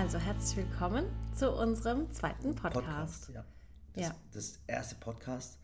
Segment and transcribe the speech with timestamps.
[0.00, 1.04] Also herzlich willkommen
[1.36, 3.26] zu unserem zweiten Podcast.
[3.26, 3.44] Podcast ja.
[3.92, 4.14] Das, Ja.
[4.32, 5.58] das erste Podcast.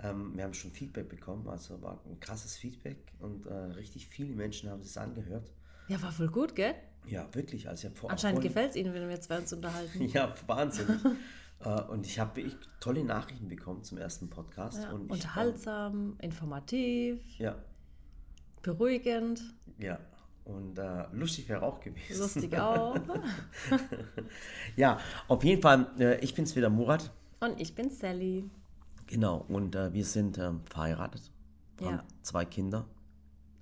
[0.00, 4.34] Ähm, wir haben schon Feedback bekommen, also war ein krasses Feedback und äh, richtig viele
[4.34, 5.50] Menschen haben es angehört.
[5.88, 6.74] Ja, war voll gut, gell?
[7.06, 7.70] Ja, wirklich.
[7.70, 10.02] Also ich vor Anscheinend gefällt es Ihnen, wenn wir zwei uns unterhalten.
[10.12, 11.00] Ja, Wahnsinn.
[11.64, 14.82] äh, und ich habe wirklich tolle Nachrichten bekommen zum ersten Podcast.
[14.82, 17.64] Ja, und ich, Unterhaltsam, informativ, Ähm, ja,
[18.60, 19.42] beruhigend,
[19.78, 19.98] ja.
[20.44, 22.18] Und äh, lustig wäre auch gewesen.
[22.20, 22.96] lustig auch.
[24.76, 27.10] Ja, auf jeden Fall, äh, ich bin's wieder Murat.
[27.40, 28.48] Und ich bin Sally.
[29.06, 31.30] Genau, und äh, wir sind ähm, verheiratet.
[31.80, 32.04] Haben Ja.
[32.22, 32.84] zwei Kinder.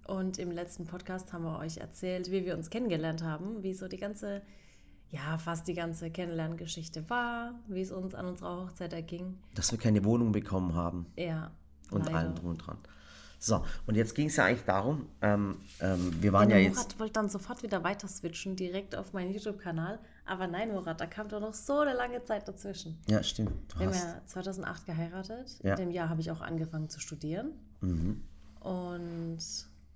[0.06, 3.88] Und im letzten Podcast haben wir euch erzählt, wie wir uns kennengelernt haben, wie so
[3.88, 4.40] die ganze,
[5.10, 9.36] ja, fast die ganze Kennenlerngeschichte war, wie es uns an unserer Hochzeit erging.
[9.54, 11.06] Dass wir keine Wohnung bekommen haben.
[11.16, 11.50] Ja.
[11.90, 12.18] und leider.
[12.18, 12.78] allem drum und dran.
[13.40, 16.70] So, und jetzt ging es ja eigentlich darum, ähm, ähm, wir waren Ja, ja, der
[16.70, 20.00] jetzt, Murat wollte dann sofort wieder weiter switchen, direkt auf meinen YouTube-Kanal.
[20.26, 22.98] Aber nein, Murat, da kam doch noch so eine lange Zeit dazwischen.
[23.06, 25.58] ja stimmt, du Wir haben hast, ja 2008 geheiratet.
[25.62, 25.74] Ja.
[25.74, 27.52] In dem Jahr habe ich auch angefangen zu studieren.
[27.80, 28.22] Mhm.
[28.60, 29.38] Und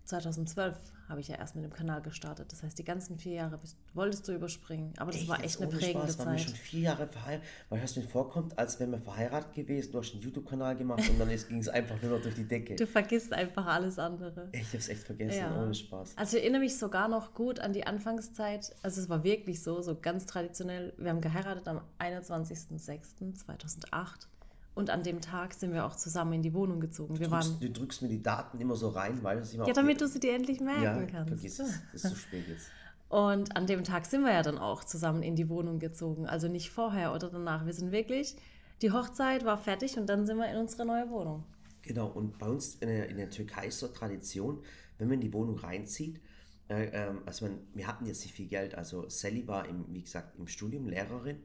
[0.04, 0.76] 2012
[1.12, 2.50] habe ich ja erst mit dem Kanal gestartet.
[2.50, 4.92] Das heißt, die ganzen vier Jahre bist, wolltest du überspringen.
[4.96, 6.60] Aber das Echt, war echt eine prägende Spaß, waren wir schon Zeit.
[6.60, 10.22] vier Jahre verheiratet, weil es mir vorkommt, als wären wir verheiratet gewesen, du hast einen
[10.22, 12.74] YouTube-Kanal gemacht und dann ging es einfach nur noch durch die Decke.
[12.76, 14.48] Du vergisst einfach alles andere.
[14.52, 15.62] Ich hab's echt vergessen, Ja.
[15.62, 16.14] ohne Spaß.
[16.16, 18.74] Also ich erinnere mich sogar noch gut an die Anfangszeit.
[18.82, 20.92] Also es war wirklich so, so ganz traditionell.
[20.96, 24.26] Wir haben geheiratet am 21.06.2008
[24.74, 27.14] und an dem Tag sind wir auch zusammen in die Wohnung gezogen.
[27.14, 30.00] Du drückst, du drückst mir die Daten immer so rein, weil es immer ja, damit
[30.00, 31.28] du sie dir endlich merken ja, kannst.
[31.28, 32.68] vergiss es, ist zu spät jetzt.
[33.08, 36.26] Und an dem Tag sind wir ja dann auch zusammen in die Wohnung gezogen.
[36.26, 37.66] Also nicht vorher oder danach.
[37.66, 38.36] Wir sind wirklich,
[38.80, 41.44] die Hochzeit war fertig und dann sind wir in unsere neue Wohnung.
[41.82, 44.62] Genau, und bei uns in der, in der Türkei ist so Tradition,
[44.96, 46.20] wenn man in die Wohnung reinzieht,
[46.68, 50.02] äh, ähm, also man, wir hatten jetzt nicht viel Geld, also Sally war, im, wie
[50.02, 51.42] gesagt, im Studium Lehrerin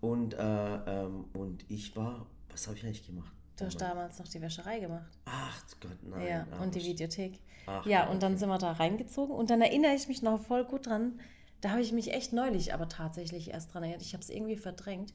[0.00, 2.26] und, äh, ähm, und ich war,
[2.58, 3.32] was habe ich eigentlich gemacht?
[3.56, 5.18] Du hast damals noch die Wäscherei gemacht.
[5.24, 6.26] Ach Gott, nein.
[6.26, 7.40] Ja, ach, und die Videothek.
[7.66, 10.64] Ach, ja, und dann sind wir da reingezogen und dann erinnere ich mich noch voll
[10.64, 11.20] gut dran.
[11.60, 14.02] Da habe ich mich echt neulich aber tatsächlich erst dran erinnert.
[14.02, 15.12] Ich habe es irgendwie verdrängt.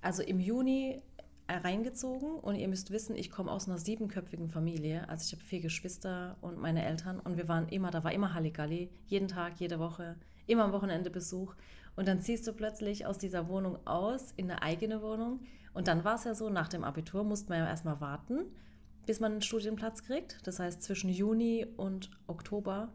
[0.00, 1.02] Also im Juni
[1.46, 5.08] äh, reingezogen und ihr müsst wissen, ich komme aus einer siebenköpfigen Familie.
[5.08, 8.34] Also ich habe vier Geschwister und meine Eltern und wir waren immer, da war immer
[8.34, 10.16] Halligalli, jeden Tag, jede Woche,
[10.46, 11.54] immer am Wochenende Besuch.
[11.96, 15.40] Und dann ziehst du plötzlich aus dieser Wohnung aus in eine eigene Wohnung.
[15.74, 18.46] Und dann war es ja so, nach dem Abitur musste man ja erstmal warten,
[19.06, 20.46] bis man einen Studienplatz kriegt.
[20.46, 22.92] Das heißt, zwischen Juni und Oktober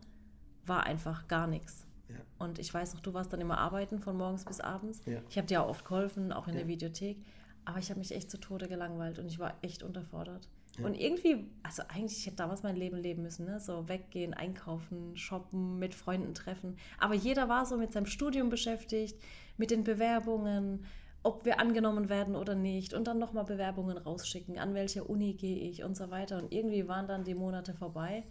[0.65, 1.85] war einfach gar nichts.
[2.09, 2.15] Ja.
[2.39, 5.01] Und ich weiß noch, du warst dann immer arbeiten von morgens bis abends.
[5.05, 5.19] Ja.
[5.29, 6.59] Ich habe dir auch oft geholfen, auch in Ja.
[6.61, 7.17] der Videothek.
[7.65, 10.47] Aber ich habe mich echt zu Tode gelangweilt und ich war echt unterfordert.
[10.83, 13.59] Und irgendwie, also eigentlich, ich hätte damals mein Leben leben müssen, ne?
[13.59, 16.77] so weggehen, einkaufen, shoppen, mit Freunden treffen.
[16.99, 19.19] Aber jeder war so mit seinem Studium beschäftigt,
[19.57, 20.85] mit den Bewerbungen,
[21.23, 25.57] ob wir angenommen werden oder nicht und dann nochmal Bewerbungen rausschicken, an welche Uni gehe
[25.57, 26.37] ich und so weiter.
[26.37, 28.23] Und irgendwie waren dann die Monate vorbei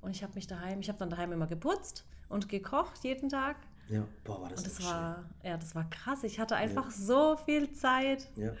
[0.00, 3.56] und ich habe mich daheim, ich habe dann daheim immer geputzt und gekocht jeden Tag.
[3.88, 6.22] Ja, boah, war das, Und das war, ja, das war krass.
[6.22, 8.30] Ich hatte einfach so viel Zeit.
[8.36, 8.52] Ja.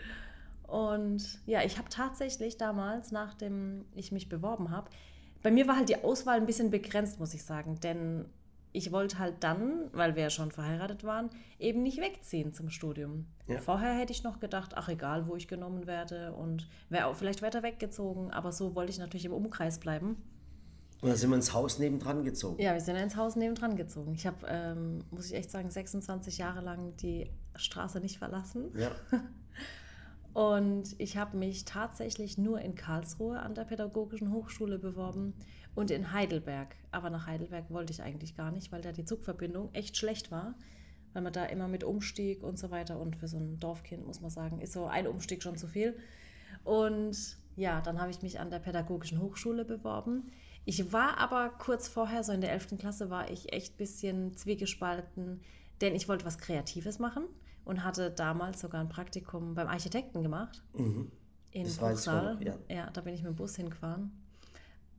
[0.70, 4.88] Und ja, ich habe tatsächlich damals, nachdem ich mich beworben habe,
[5.42, 7.80] bei mir war halt die Auswahl ein bisschen begrenzt, muss ich sagen.
[7.80, 8.26] Denn
[8.72, 13.26] ich wollte halt dann, weil wir ja schon verheiratet waren, eben nicht wegziehen zum Studium.
[13.48, 13.58] Ja.
[13.60, 17.42] Vorher hätte ich noch gedacht, ach egal, wo ich genommen werde und wäre auch vielleicht
[17.42, 18.30] weiter weggezogen.
[18.30, 20.22] Aber so wollte ich natürlich im Umkreis bleiben.
[21.00, 22.62] Und dann sind wir ins Haus nebendran gezogen.
[22.62, 24.14] Ja, wir sind ins Haus nebendran gezogen.
[24.14, 28.70] Ich habe, ähm, muss ich echt sagen, 26 Jahre lang die Straße nicht verlassen.
[28.76, 28.92] Ja.
[30.32, 35.34] Und ich habe mich tatsächlich nur in Karlsruhe an der Pädagogischen Hochschule beworben
[35.74, 36.76] und in Heidelberg.
[36.92, 40.54] Aber nach Heidelberg wollte ich eigentlich gar nicht, weil da die Zugverbindung echt schlecht war.
[41.12, 44.20] Weil man da immer mit Umstieg und so weiter und für so ein Dorfkind, muss
[44.20, 45.98] man sagen, ist so ein Umstieg schon zu viel.
[46.62, 50.30] Und ja, dann habe ich mich an der Pädagogischen Hochschule beworben.
[50.64, 52.78] Ich war aber kurz vorher, so in der 11.
[52.78, 55.40] Klasse, war ich echt ein bisschen zwiegespalten,
[55.80, 57.24] denn ich wollte was Kreatives machen
[57.70, 61.12] und hatte damals sogar ein Praktikum beim Architekten gemacht Mhm.
[61.52, 62.34] in Das Bruchsal.
[62.34, 62.54] noch, ja.
[62.68, 64.10] ja, da bin ich mit dem Bus hingefahren.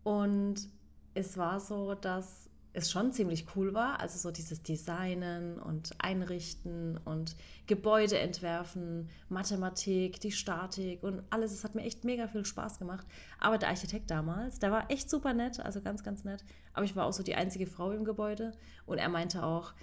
[0.03, 0.69] Und
[1.13, 3.99] es war so, dass es schon ziemlich cool war.
[3.99, 7.35] Also so dieses Designen und Einrichten und
[7.67, 11.51] Gebäude entwerfen, Mathematik, die Statik und alles.
[11.51, 13.05] Es hat mir echt mega viel Spaß gemacht.
[13.37, 16.45] Aber der Architekt damals, der war echt super nett, also ganz, ganz nett.
[16.73, 18.53] Aber ich war auch so die einzige Frau im Gebäude.
[18.85, 19.73] Und er meinte auch,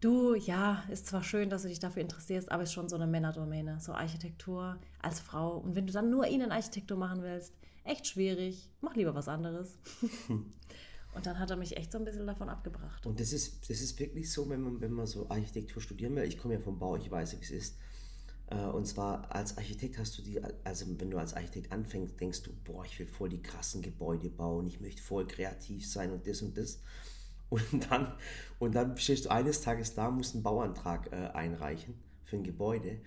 [0.00, 3.06] du, ja, ist zwar schön, dass du dich dafür interessierst, aber ist schon so eine
[3.06, 5.58] Männerdomäne, so Architektur als Frau.
[5.58, 7.52] Und wenn du dann nur Innenarchitektur machen willst,
[7.84, 9.78] echt schwierig, mach lieber was anderes.
[11.12, 13.04] Und dann hat er mich echt so ein bisschen davon abgebracht.
[13.04, 16.22] Und das ist, das ist wirklich so, wenn man, wenn man so Architektur studieren will.
[16.24, 17.78] Ich komme ja vom Bau, ich weiß, wie es ist.
[18.46, 22.42] Äh, und zwar als Architekt hast du die, also wenn du als Architekt anfängst, denkst
[22.42, 26.26] du, boah, ich will voll die krassen Gebäude bauen, ich möchte voll kreativ sein und
[26.26, 26.80] das und das.
[27.50, 28.12] Und dann,
[28.58, 31.94] und dann stehst du eines Tages da, musst einen Bauantrag äh, einreichen
[32.24, 32.98] für ein Gebäude.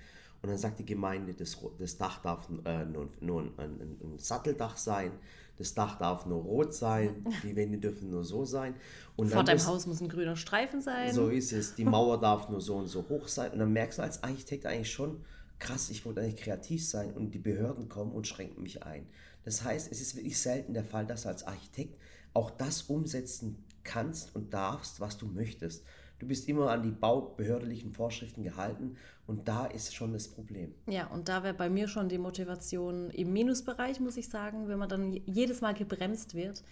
[0.42, 4.19] Und dann sagt die Gemeinde, das, das Dach darf äh, nur, nur ein, ein, ein,
[4.19, 5.12] Satteldach sein,
[5.57, 8.75] das Dach darf nur rot sein, die Wände dürfen nur so sein.
[9.16, 11.13] Und Vor deinem Haus muss ein grüner Streifen sein.
[11.13, 11.75] So ist es.
[11.75, 13.51] Die Mauer darf nur so und so hoch sein.
[13.54, 15.24] Und dann merkst du als Architekt eigentlich schon,
[15.60, 19.07] krass, ich wollte eigentlich kreativ sein und die Behörden kommen und schränken mich ein.
[19.45, 21.98] Das heißt, es ist wirklich selten der Fall, dass du als Architekt
[22.34, 25.85] auch das umsetzen kannst und darfst, was du möchtest.
[26.19, 28.95] Du bist immer an die baubehördlichen Vorschriften gehalten
[29.27, 30.74] und da ist schon das Problem.
[30.88, 34.80] Ja, und da wäre bei mir schon die Motivation im Minusbereich, muss ich sagen, wenn
[34.80, 36.63] man dann jedes Mal gebremst wird.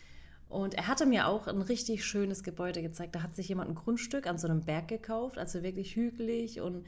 [0.47, 3.15] Und er hatte mir auch ein richtig schönes Gebäude gezeigt.
[3.15, 6.85] Da hat sich jemand ein Grundstück an so einem Berg gekauft, also wirklich hügelig und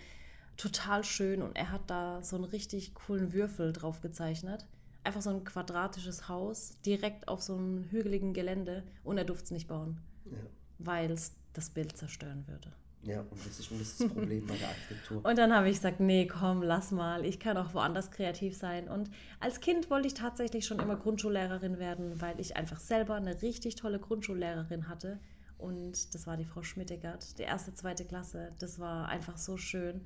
[0.57, 1.41] total schön.
[1.41, 4.67] Und er hat da so einen richtig coolen Würfel drauf gezeichnet.
[5.05, 9.51] Einfach so ein quadratisches Haus direkt auf so einem hügeligen Gelände und er durfte es
[9.51, 9.97] nicht bauen,
[10.33, 10.49] ja.
[10.79, 12.71] weil es das Bild zerstören würde.
[13.05, 15.25] Ja, und das ist schon das, das Problem bei der Architektur.
[15.29, 18.87] Und dann habe ich gesagt, nee, komm, lass mal, ich kann auch woanders kreativ sein.
[18.87, 19.09] Und
[19.41, 23.75] als Kind wollte ich tatsächlich schon immer Grundschullehrerin werden, weil ich einfach selber eine richtig
[23.75, 25.19] tolle Grundschullehrerin hatte.
[25.57, 28.53] Und das war die Frau Schmittegert, die erste, zweite Klasse.
[28.59, 30.01] Das war einfach so schön.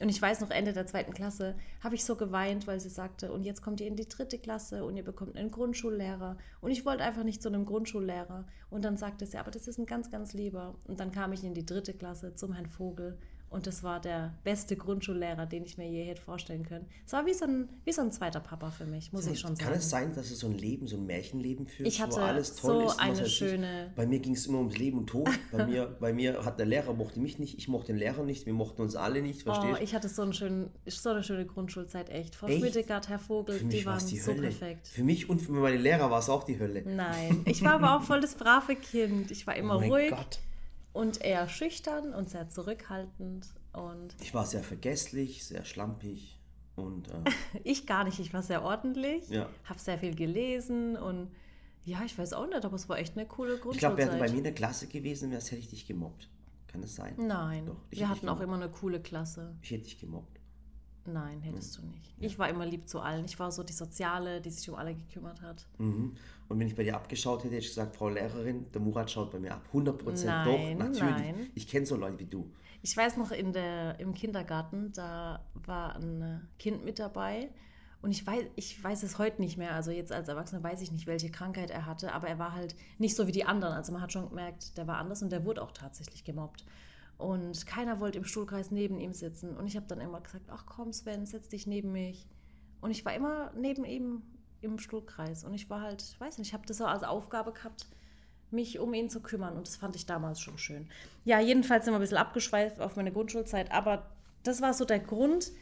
[0.00, 1.54] Und ich weiß noch, Ende der zweiten Klasse
[1.84, 4.84] habe ich so geweint, weil sie sagte, und jetzt kommt ihr in die dritte Klasse
[4.84, 6.38] und ihr bekommt einen Grundschullehrer.
[6.62, 8.46] Und ich wollte einfach nicht zu einem Grundschullehrer.
[8.70, 10.74] Und dann sagte sie, aber das ist ein ganz, ganz lieber.
[10.88, 13.18] Und dann kam ich in die dritte Klasse zum Herrn Vogel.
[13.50, 16.86] Und das war der beste Grundschullehrer, den ich mir je hätte vorstellen können.
[17.04, 19.40] Es war wie so ein, wie so ein zweiter Papa für mich, muss so, ich
[19.40, 19.70] schon sagen.
[19.70, 22.20] Kann es sein, dass es so ein Leben, so ein Märchenleben führt, ich hatte wo
[22.20, 23.00] alles toll so ist?
[23.00, 23.92] eine schöne...
[23.96, 25.28] Bei mir ging es immer ums Leben und Tod.
[25.50, 28.46] Bei mir, bei mir hat der Lehrer mochte mich nicht, ich mochte den Lehrer nicht,
[28.46, 31.44] wir mochten uns alle nicht, verstehst Oh, ich hatte so, einen schönen, so eine schöne
[31.44, 32.36] Grundschulzeit, echt.
[32.36, 34.86] Frau Schmittegard, Herr Vogel, die waren die so perfekt.
[34.86, 36.84] Für mich und für meine Lehrer war es auch die Hölle.
[36.86, 39.32] Nein, ich war aber auch voll das brave Kind.
[39.32, 40.10] Ich war immer oh ruhig.
[40.10, 40.38] Gott.
[40.92, 43.46] Und eher schüchtern und sehr zurückhaltend.
[43.72, 46.38] Und ich war sehr vergesslich, sehr schlampig.
[46.76, 47.22] Und, äh,
[47.64, 49.48] ich gar nicht, ich war sehr ordentlich, ja.
[49.64, 51.30] habe sehr viel gelesen und
[51.84, 53.74] ja, ich weiß auch nicht, aber es war echt eine coole Grundschulzeit.
[53.74, 56.28] Ich glaube, wäre bei mir in der Klasse gewesen, wärst, hätte ich dich gemobbt.
[56.66, 57.14] Kann es sein?
[57.18, 59.56] Nein, Doch, wir hatten auch immer eine coole Klasse.
[59.62, 60.39] Ich hätte dich gemobbt.
[61.06, 62.14] Nein, hättest du nicht.
[62.18, 62.26] Ja.
[62.26, 63.24] Ich war immer lieb zu allen.
[63.24, 65.66] Ich war so die Soziale, die sich um alle gekümmert hat.
[65.78, 66.14] Mhm.
[66.48, 69.30] Und wenn ich bei dir abgeschaut hätte, hätte ich gesagt, Frau Lehrerin, der Murat schaut
[69.30, 69.62] bei mir ab.
[69.68, 71.00] 100 Prozent doch, natürlich.
[71.00, 71.50] Nein.
[71.54, 72.50] Ich kenne so Leute wie du.
[72.82, 77.50] Ich weiß noch, in der, im Kindergarten, da war ein Kind mit dabei.
[78.02, 79.74] Und ich weiß, ich weiß es heute nicht mehr.
[79.74, 82.74] Also jetzt als Erwachsener weiß ich nicht, welche Krankheit er hatte, aber er war halt
[82.98, 83.74] nicht so wie die anderen.
[83.74, 86.64] Also man hat schon gemerkt, der war anders und der wurde auch tatsächlich gemobbt.
[87.20, 89.54] Und keiner wollte im Stuhlkreis neben ihm sitzen.
[89.56, 92.26] Und ich habe dann immer gesagt, ach komm Sven, setz dich neben mich.
[92.80, 94.22] Und ich war immer neben ihm
[94.62, 95.44] im Stuhlkreis.
[95.44, 97.86] Und ich war halt, ich weiß nicht, ich habe das als Aufgabe gehabt,
[98.50, 99.58] mich um ihn zu kümmern.
[99.58, 100.88] Und das fand ich damals schon schön.
[101.24, 103.70] Ja, jedenfalls sind wir ein bisschen abgeschweift auf meine Grundschulzeit.
[103.70, 104.10] Aber
[104.42, 105.52] das war so der Grund,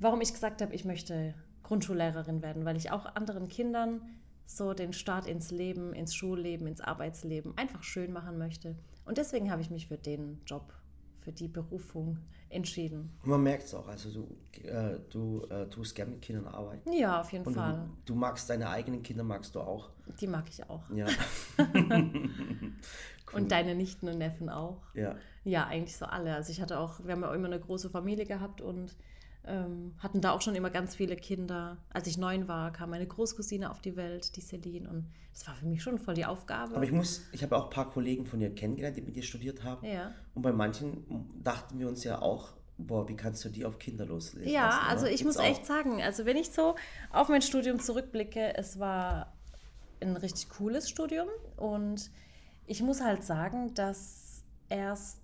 [0.00, 2.64] warum ich gesagt habe, ich möchte Grundschullehrerin werden.
[2.64, 4.02] Weil ich auch anderen Kindern
[4.46, 8.74] so den Start ins Leben, ins Schulleben, ins Arbeitsleben einfach schön machen möchte.
[9.04, 10.72] Und deswegen habe ich mich für den Job
[11.24, 12.18] für die Berufung
[12.50, 13.10] entschieden.
[13.22, 16.92] Und man merkt es auch, also du, äh, du äh, tust gerne mit Kindern arbeiten.
[16.92, 17.88] Ja, auf jeden Und Fall.
[18.04, 19.90] Du, du, magst deine eigenen Kinder, magst du auch.
[20.20, 20.82] Die mag ich auch.
[20.90, 21.06] Ja.
[21.58, 22.72] cool.
[23.32, 24.82] Und deine Nichten und Neffen auch.
[24.94, 25.16] Ja.
[25.44, 26.34] Ja, eigentlich so alle.
[26.34, 28.94] Also ich hatte auch, wir haben ja auch immer eine große Familie gehabt und
[29.46, 31.78] ähm, hatten da auch schon immer ganz viele Kinder.
[31.90, 34.88] Als ich neun war, kam meine Großcousine auf die Welt, die Celine.
[34.88, 36.76] Und das war für mich schon voll die Aufgabe.
[36.76, 39.22] Aber ich muss, ich habe auch ein paar Kollegen von dir kennengelernt, die mit dir
[39.22, 39.86] studiert haben.
[39.86, 40.12] Ja.
[40.34, 44.06] Und bei manchen dachten wir uns ja auch, boah, wie kannst du die auf Kinder
[44.06, 44.50] loslegen?
[44.50, 46.74] Ja, lassen, also ich Gibt's muss echt sagen, also wenn ich so
[47.10, 49.32] auf mein Studium zurückblicke, es war
[50.00, 52.10] ein richtig cooles Studium und
[52.66, 55.20] ich muss halt sagen, dass erst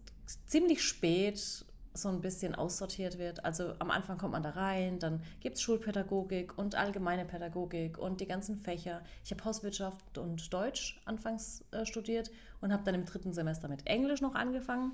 [0.47, 3.45] ziemlich spät so ein bisschen aussortiert wird.
[3.45, 8.21] Also am Anfang kommt man da rein, dann gibt es Schulpädagogik und allgemeine Pädagogik und
[8.21, 9.03] die ganzen Fächer.
[9.25, 12.31] Ich habe Hauswirtschaft und Deutsch anfangs äh, studiert
[12.61, 14.93] und habe dann im dritten Semester mit Englisch noch angefangen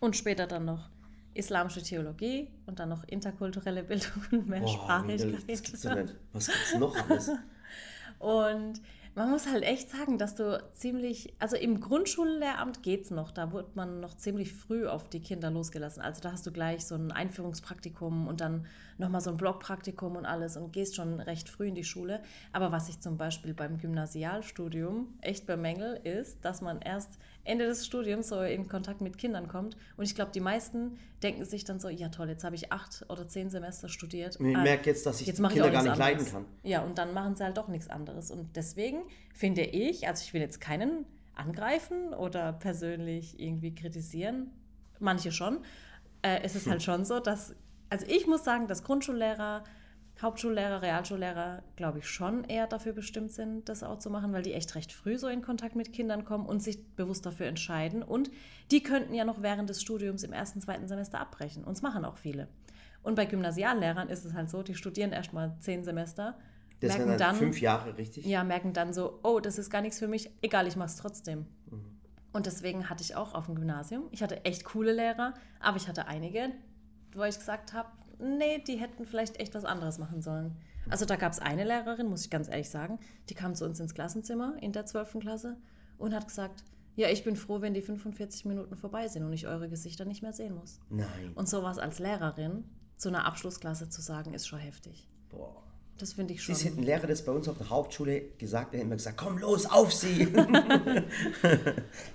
[0.00, 0.88] und später dann noch
[1.34, 5.30] islamische Theologie und dann noch interkulturelle Bildung und Mehrsprachigkeit.
[5.30, 6.14] Boah, das gibt's nicht.
[6.32, 7.30] Was gibt's noch alles?
[8.18, 8.80] und
[9.14, 13.52] man muss halt echt sagen, dass du ziemlich, also im Grundschullehramt geht es noch, da
[13.52, 16.00] wird man noch ziemlich früh auf die Kinder losgelassen.
[16.00, 18.66] Also da hast du gleich so ein Einführungspraktikum und dann
[18.98, 22.22] nochmal so ein Blockpraktikum und alles und gehst schon recht früh in die Schule.
[22.52, 27.18] Aber was ich zum Beispiel beim Gymnasialstudium echt bemängel, ist, dass man erst
[27.50, 29.76] Ende des Studiums so in Kontakt mit Kindern kommt.
[29.96, 33.04] Und ich glaube, die meisten denken sich dann so, ja toll, jetzt habe ich acht
[33.08, 34.38] oder zehn Semester studiert.
[34.40, 36.44] Ich ah, merke jetzt, dass ich jetzt Kinder ich gar nicht leiden kann.
[36.62, 38.30] Ja, und dann machen sie halt doch nichts anderes.
[38.30, 39.02] Und deswegen
[39.34, 41.04] finde ich, also ich will jetzt keinen
[41.34, 44.50] angreifen oder persönlich irgendwie kritisieren,
[44.98, 45.58] manche schon.
[46.22, 46.72] Äh, es ist hm.
[46.72, 47.54] halt schon so, dass,
[47.88, 49.64] also ich muss sagen, dass Grundschullehrer
[50.22, 54.52] Hauptschullehrer, Realschullehrer, glaube ich, schon eher dafür bestimmt sind, das auch zu machen, weil die
[54.52, 58.02] echt recht früh so in Kontakt mit Kindern kommen und sich bewusst dafür entscheiden.
[58.02, 58.30] Und
[58.70, 61.64] die könnten ja noch während des Studiums im ersten, zweiten Semester abbrechen.
[61.64, 62.48] Und das machen auch viele.
[63.02, 66.38] Und bei Gymnasiallehrern ist es halt so, die studieren erst mal zehn Semester.
[66.80, 68.24] Das merken dann fünf Jahre, richtig?
[68.26, 70.96] Ja, merken dann so, oh, das ist gar nichts für mich, egal, ich mache es
[70.96, 71.46] trotzdem.
[71.70, 71.98] Mhm.
[72.32, 75.88] Und deswegen hatte ich auch auf dem Gymnasium, ich hatte echt coole Lehrer, aber ich
[75.88, 76.50] hatte einige,
[77.12, 77.88] wo ich gesagt habe,
[78.20, 80.56] nee, die hätten vielleicht echt was anderes machen sollen.
[80.88, 82.98] Also da gab es eine Lehrerin, muss ich ganz ehrlich sagen,
[83.28, 85.18] die kam zu uns ins Klassenzimmer in der 12.
[85.20, 85.56] Klasse
[85.98, 86.64] und hat gesagt,
[86.96, 90.22] ja, ich bin froh, wenn die 45 Minuten vorbei sind und ich eure Gesichter nicht
[90.22, 90.80] mehr sehen muss.
[90.90, 91.32] Nein.
[91.34, 92.64] Und sowas als Lehrerin
[92.96, 95.08] zu einer Abschlussklasse zu sagen, ist schon heftig.
[95.30, 95.62] Boah.
[96.00, 96.54] Das finde ich schon.
[96.54, 99.36] Sie hätten Lehrer das bei uns auf der Hauptschule gesagt, der hätten immer gesagt, komm
[99.36, 100.28] los, auf sie.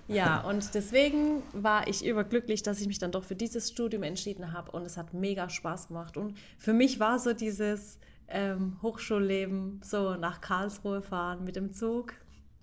[0.08, 4.54] ja, und deswegen war ich überglücklich, dass ich mich dann doch für dieses Studium entschieden
[4.54, 6.18] habe und es hat mega Spaß gemacht.
[6.18, 12.13] Und für mich war so dieses ähm, Hochschulleben, so nach Karlsruhe fahren mit dem Zug,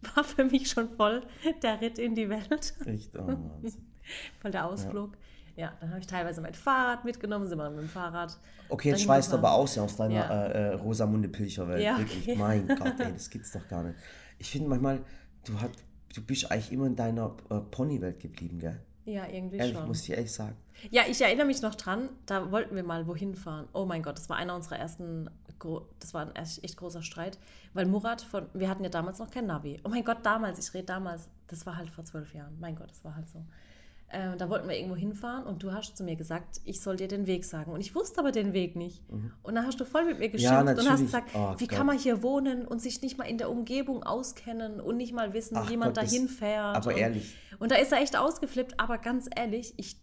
[0.16, 1.22] war für mich schon voll
[1.62, 2.74] der Ritt in die Welt.
[2.84, 3.16] Echt?
[3.16, 3.28] Oh,
[4.40, 5.12] voll der Ausflug.
[5.12, 5.18] Ja.
[5.56, 8.38] Ja, dann habe ich teilweise mein Fahrrad mitgenommen, sind wir mit dem Fahrrad.
[8.68, 10.46] Okay, jetzt schweißt du aber aus ja, aus deiner ja.
[10.46, 11.82] äh, äh Rosamunde Pilcher-Welt.
[11.82, 11.98] Ja.
[11.98, 13.98] Wirklich, mein Gott, ey, das gibt's doch gar nicht.
[14.38, 15.00] Ich finde manchmal,
[15.44, 15.72] du, hat,
[16.14, 18.80] du bist eigentlich immer in deiner äh, Pony-Welt geblieben, gell?
[19.04, 19.86] Ja, irgendwie ehrlich, schon.
[19.86, 20.56] muss ich ehrlich sagen.
[20.90, 23.68] Ja, ich erinnere mich noch dran, da wollten wir mal wohin fahren.
[23.72, 25.28] Oh mein Gott, das war einer unserer ersten,
[26.00, 27.38] das war ein echt großer Streit,
[27.74, 29.80] weil Murat von, wir hatten ja damals noch kein Navi.
[29.84, 32.56] Oh mein Gott, damals, ich rede damals, das war halt vor zwölf Jahren.
[32.60, 33.44] Mein Gott, das war halt so.
[34.12, 37.08] Äh, da wollten wir irgendwo hinfahren und du hast zu mir gesagt, ich soll dir
[37.08, 37.72] den Weg sagen.
[37.72, 39.10] Und ich wusste aber den Weg nicht.
[39.10, 39.32] Mhm.
[39.42, 41.78] Und dann hast du voll mit mir geschimpft ja, und hast gesagt, oh, wie Gott.
[41.78, 45.32] kann man hier wohnen und sich nicht mal in der Umgebung auskennen und nicht mal
[45.32, 46.76] wissen, Ach, wie man Gott, dahin fährt.
[46.76, 47.34] Aber und, ehrlich.
[47.58, 48.78] Und da ist er echt ausgeflippt.
[48.78, 49.96] Aber ganz ehrlich, ich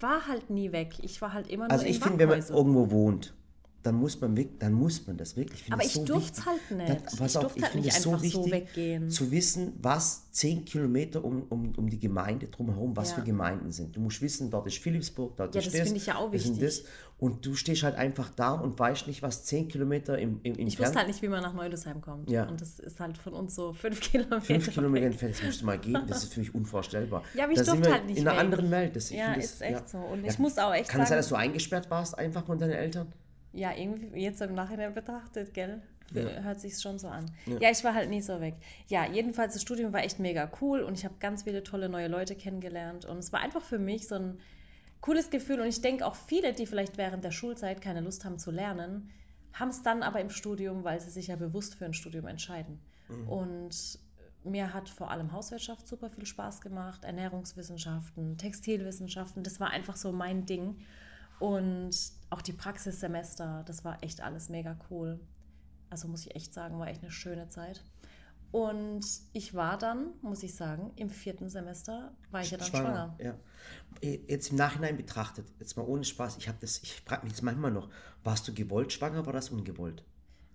[0.00, 0.94] war halt nie weg.
[1.02, 3.32] Ich war halt immer nur Also ich finde, wenn man irgendwo wohnt
[3.82, 5.66] dann muss man weg, dann muss man das wirklich.
[5.66, 6.88] Ich Aber ich so durfte es halt nicht.
[6.88, 9.10] Dann, pass ich auf, ich halt finde es so wichtig, so weggehen.
[9.10, 13.16] zu wissen, was zehn Kilometer um, um, um die Gemeinde drumherum, was ja.
[13.16, 13.96] für Gemeinden sind.
[13.96, 15.72] Du musst wissen, dort ist Philipsburg, dort ja, ist das.
[15.72, 16.60] das finde ich ja auch wichtig.
[16.60, 16.84] Das.
[17.18, 20.66] Und du stehst halt einfach da und weißt nicht, was zehn Kilometer im, im, im
[20.66, 22.28] Ich wusste halt nicht, wie man nach Neudesheim kommt.
[22.30, 22.48] Ja.
[22.48, 24.40] Und das ist halt von uns so fünf Kilometer.
[24.40, 25.98] Fünf Kilometer entfernt, das musst du mal gehen.
[26.08, 27.22] Das ist für mich unvorstellbar.
[27.34, 28.18] Ja, aber ich durfte halt nicht.
[28.18, 28.44] In einer weg.
[28.44, 28.96] anderen Welt.
[28.96, 29.86] Das, ja, ist echt ja.
[29.86, 29.98] so.
[29.98, 32.72] Und ich muss auch echt Kann es sein, dass du eingesperrt warst, einfach von deinen
[32.72, 33.12] Eltern?
[33.52, 35.82] Ja, irgendwie jetzt im Nachhinein betrachtet, gell?
[36.14, 36.42] Ja.
[36.42, 37.30] Hört sich schon so an.
[37.46, 37.58] Ja.
[37.58, 37.70] ja.
[37.70, 38.54] ich war halt nie so weg.
[38.88, 42.08] Ja, jedenfalls das Studium war echt mega cool und ich habe ganz viele tolle neue
[42.08, 44.38] Leute kennengelernt und es war einfach für mich so ein
[45.00, 48.38] cooles Gefühl und ich denke auch viele, die vielleicht während der Schulzeit keine Lust haben
[48.38, 49.10] zu lernen,
[49.52, 52.80] haben es dann aber im Studium, weil sie sich ja bewusst für ein Studium entscheiden.
[53.08, 53.28] Mhm.
[53.28, 53.98] Und
[54.44, 60.12] mir hat vor allem Hauswirtschaft super viel Spaß gemacht, Ernährungswissenschaften, Textilwissenschaften, das war einfach so
[60.12, 60.78] mein Ding.
[61.38, 61.94] Und
[62.32, 65.20] auch die Praxissemester, das war echt alles mega cool.
[65.90, 67.84] Also muss ich echt sagen, war echt eine schöne Zeit.
[68.50, 73.14] Und ich war dann, muss ich sagen, im vierten Semester war ich ja dann schwanger.
[73.18, 73.38] schwanger.
[74.02, 74.10] Ja.
[74.28, 77.42] Jetzt im Nachhinein betrachtet, jetzt mal ohne Spaß, ich habe das, ich frage mich jetzt
[77.42, 77.90] manchmal noch,
[78.24, 80.04] warst du gewollt schwanger, war das ungewollt?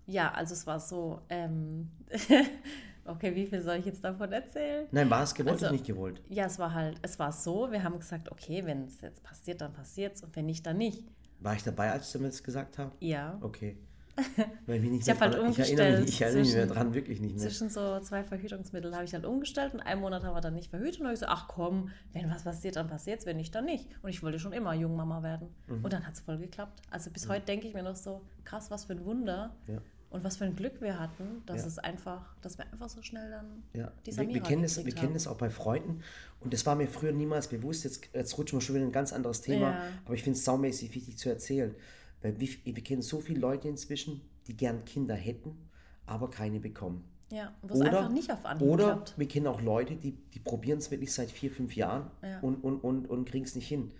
[0.06, 1.92] Ja, also es war so, ähm,
[3.06, 4.88] okay, wie viel soll ich jetzt davon erzählen?
[4.92, 6.22] Nein, war es gewollt also, oder nicht gewollt?
[6.30, 9.62] Ja, es war halt, es war so, wir haben gesagt, okay, wenn es jetzt passiert,
[9.62, 11.04] dann passiert es und wenn nicht, dann nicht.
[11.40, 12.96] War ich dabei, als du mir das gesagt hast?
[13.00, 13.38] Ja.
[13.42, 13.78] Okay.
[14.66, 15.70] Weil ich, ich habe halt umgestellt.
[15.70, 17.44] Ich erinnere mich, ich erinnere mich mehr dran, wirklich nicht mehr.
[17.44, 20.72] Zwischen so zwei Verhütungsmittel habe ich halt umgestellt und einen Monat haben wir dann nicht
[20.72, 23.54] verhütet und habe ich so, ach komm, wenn was passiert, dann passiert es, wenn nicht,
[23.54, 23.88] dann nicht.
[24.02, 25.50] Und ich wollte schon immer Jungmama werden.
[25.68, 25.84] Mhm.
[25.84, 26.82] Und dann hat es voll geklappt.
[26.90, 27.34] Also bis mhm.
[27.34, 29.56] heute denke ich mir noch so, krass, was für ein Wunder.
[29.68, 29.78] Ja.
[30.10, 31.68] Und was für ein Glück wir hatten, dass ja.
[31.68, 33.92] es einfach, dass wir einfach so schnell dann ja.
[34.06, 36.02] dieser wir, wir kennen es, Wir kennen es auch bei Freunden
[36.40, 37.84] und das war mir früher niemals bewusst.
[37.84, 39.82] Jetzt, jetzt rutschen wir schon wieder in ein ganz anderes Thema, ja.
[40.06, 41.76] aber ich finde es saumäßig wichtig zu erzählen.
[42.22, 45.70] Weil wir, wir kennen so viele Leute inzwischen, die gern Kinder hätten,
[46.06, 47.04] aber keine bekommen.
[47.30, 49.14] Ja, wo es einfach nicht auf Anhieb Oder klappt.
[49.18, 52.40] wir kennen auch Leute, die, die probieren es wirklich seit vier, fünf Jahren ja.
[52.40, 53.92] und, und, und, und kriegen es nicht hin.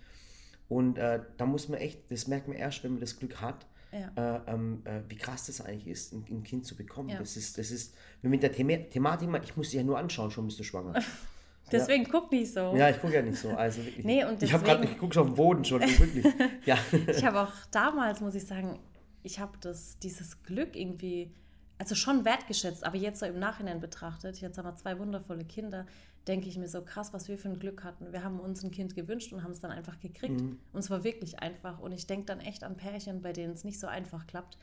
[0.68, 3.66] Und äh, da muss man echt, das merkt man erst, wenn man das Glück hat,
[3.92, 4.36] ja.
[4.36, 7.08] äh, ähm, äh, wie krass das eigentlich ist, ein, ein Kind zu bekommen.
[7.08, 7.18] Ja.
[7.18, 10.46] Das ist, das ist, mit der Thema Thematik, ich muss dich ja nur anschauen, schon
[10.46, 10.94] bist du schwanger.
[11.72, 12.10] deswegen ja.
[12.10, 12.74] guck nicht so.
[12.76, 13.50] Ja, ich gucke ja nicht so.
[13.50, 14.04] Also wirklich.
[14.04, 16.26] Nee, und deswegen, ich habe ich gucke schon auf den Boden schon, wirklich.
[16.64, 16.78] ja.
[17.06, 18.78] ich habe auch damals, muss ich sagen,
[19.22, 21.34] ich habe das, dieses Glück irgendwie,
[21.78, 25.86] also schon wertgeschätzt, aber jetzt so im Nachhinein betrachtet, jetzt haben wir zwei wundervolle Kinder,
[26.28, 28.12] denke ich mir so krass, was wir für ein Glück hatten.
[28.12, 30.40] Wir haben uns ein Kind gewünscht und haben es dann einfach gekriegt.
[30.40, 30.58] Mhm.
[30.72, 31.80] Und es war wirklich einfach.
[31.80, 34.58] Und ich denke dann echt an Pärchen, bei denen es nicht so einfach klappt.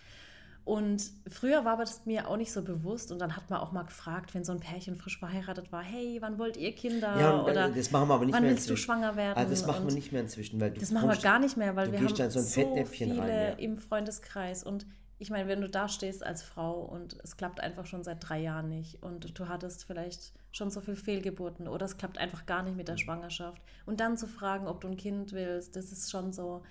[0.65, 3.83] Und früher war das mir auch nicht so bewusst und dann hat man auch mal
[3.83, 7.19] gefragt, wenn so ein Pärchen frisch verheiratet war, hey, wann wollt ihr Kinder?
[7.19, 9.37] Ja, oder das machen wir aber nicht wann mehr willst du schwanger werden?
[9.37, 11.91] Also das machen wir nicht mehr inzwischen, weil das machen wir gar nicht mehr, weil
[11.91, 13.49] wir haben so, so viele rein, ja.
[13.59, 17.85] im Freundeskreis und ich meine, wenn du da stehst als Frau und es klappt einfach
[17.85, 21.97] schon seit drei Jahren nicht und du hattest vielleicht schon so viel Fehlgeburten oder es
[21.97, 25.31] klappt einfach gar nicht mit der Schwangerschaft und dann zu fragen, ob du ein Kind
[25.31, 26.63] willst, das ist schon so.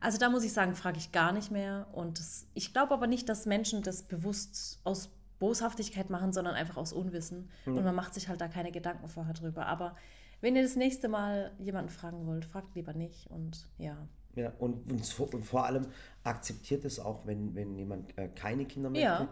[0.00, 3.06] Also da muss ich sagen, frage ich gar nicht mehr und das, ich glaube aber
[3.06, 7.76] nicht, dass Menschen das bewusst aus Boshaftigkeit machen, sondern einfach aus Unwissen mhm.
[7.76, 9.66] und man macht sich halt da keine Gedanken vorher drüber.
[9.66, 9.94] Aber
[10.40, 13.96] wenn ihr das nächste Mal jemanden fragen wollt, fragt lieber nicht und ja.
[14.36, 15.86] Ja, und, und, vor allem
[16.22, 19.04] akzeptiert es auch, wenn, wenn jemand äh, keine Kinder möchte.
[19.04, 19.28] Ja.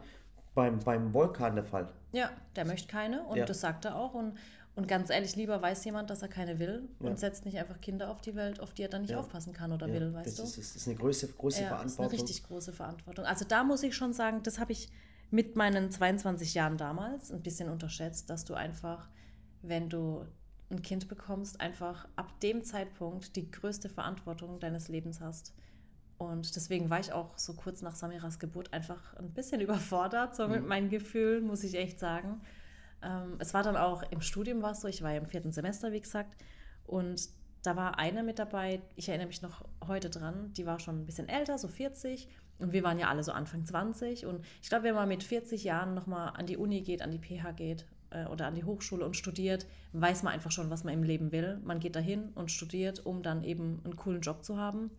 [0.54, 1.88] Beim, beim Volkan der Fall.
[2.12, 3.46] Ja, der möchte keine und ja.
[3.46, 4.12] das sagt er auch.
[4.12, 4.36] Und,
[4.74, 7.08] und ganz ehrlich, lieber weiß jemand, dass er keine will ja.
[7.08, 9.72] und setzt nicht einfach Kinder auf die Welt, auf die er dann nicht aufpassen kann
[9.72, 10.42] oder will, weißt das du?
[10.42, 11.82] Ist, das ist eine große, große Verantwortung.
[11.82, 13.24] Das ist eine richtig große Verantwortung.
[13.24, 14.90] Also da muss ich schon sagen, das habe ich
[15.30, 19.08] mit meinen 22 Jahren damals ein bisschen unterschätzt, dass du einfach,
[19.62, 20.26] wenn du
[20.72, 25.54] ein Kind bekommst, einfach ab dem Zeitpunkt die größte Verantwortung deines Lebens hast.
[26.18, 30.48] Und deswegen war ich auch so kurz nach Samiras Geburt einfach ein bisschen überfordert, so
[30.48, 30.68] mit mhm.
[30.68, 32.40] meinen Gefühlen, muss ich echt sagen.
[33.02, 35.52] Ähm, es war dann auch im Studium war es so, ich war ja im vierten
[35.52, 36.36] Semester, wie gesagt,
[36.84, 37.28] und
[37.62, 41.06] da war eine mit dabei, ich erinnere mich noch heute dran, die war schon ein
[41.06, 44.26] bisschen älter, so 40, und wir waren ja alle so Anfang 20.
[44.26, 47.18] Und ich glaube, wenn man mit 40 Jahren nochmal an die Uni geht, an die
[47.18, 50.94] PH geht äh, oder an die Hochschule und studiert, weiß man einfach schon, was man
[50.94, 51.60] im Leben will.
[51.64, 54.90] Man geht dahin und studiert, um dann eben einen coolen Job zu haben.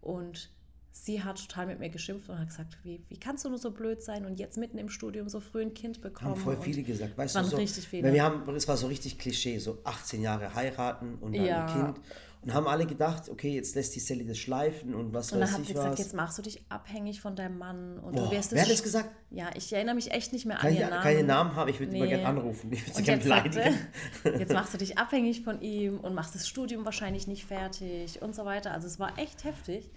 [0.00, 0.50] Und
[0.92, 3.72] sie hat total mit mir geschimpft und hat gesagt, wie, wie kannst du nur so
[3.72, 6.30] blöd sein und jetzt mitten im Studium so früh ein Kind bekommen?
[6.30, 8.12] Haben voll viele gesagt, weißt du, so, richtig viele.
[8.12, 11.66] wir haben, es war so richtig Klischee, so 18 Jahre heiraten und dann ja.
[11.66, 12.06] ein Kind.
[12.44, 15.48] Und haben alle gedacht, okay, jetzt lässt die Sally das schleifen und was und weiß
[15.48, 15.58] ich was.
[15.58, 17.98] Und dann hat sie gesagt, jetzt machst du dich abhängig von deinem Mann.
[17.98, 19.08] Und Boah, du wirst wer hat das gesagt?
[19.30, 21.02] Ja, ich erinnere mich echt nicht mehr kann an ich, ihren Namen.
[21.02, 21.98] Keine Namen haben, ich würde nee.
[21.98, 22.70] immer gerne anrufen.
[22.72, 23.78] Ich würde sie gerne beleidigen.
[24.24, 28.34] jetzt machst du dich abhängig von ihm und machst das Studium wahrscheinlich nicht fertig und
[28.34, 28.72] so weiter.
[28.72, 29.90] Also es war echt heftig.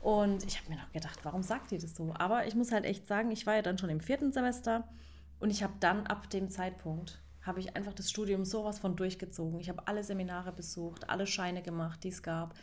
[0.00, 2.14] Und ich habe mir noch gedacht, warum sagt ihr das so?
[2.18, 4.86] Aber ich muss halt echt sagen, ich war ja dann schon im vierten Semester
[5.40, 9.60] und ich habe dann ab dem Zeitpunkt habe ich einfach das Studium sowas von durchgezogen.
[9.60, 12.54] Ich habe alle Seminare besucht, alle Scheine gemacht, die es gab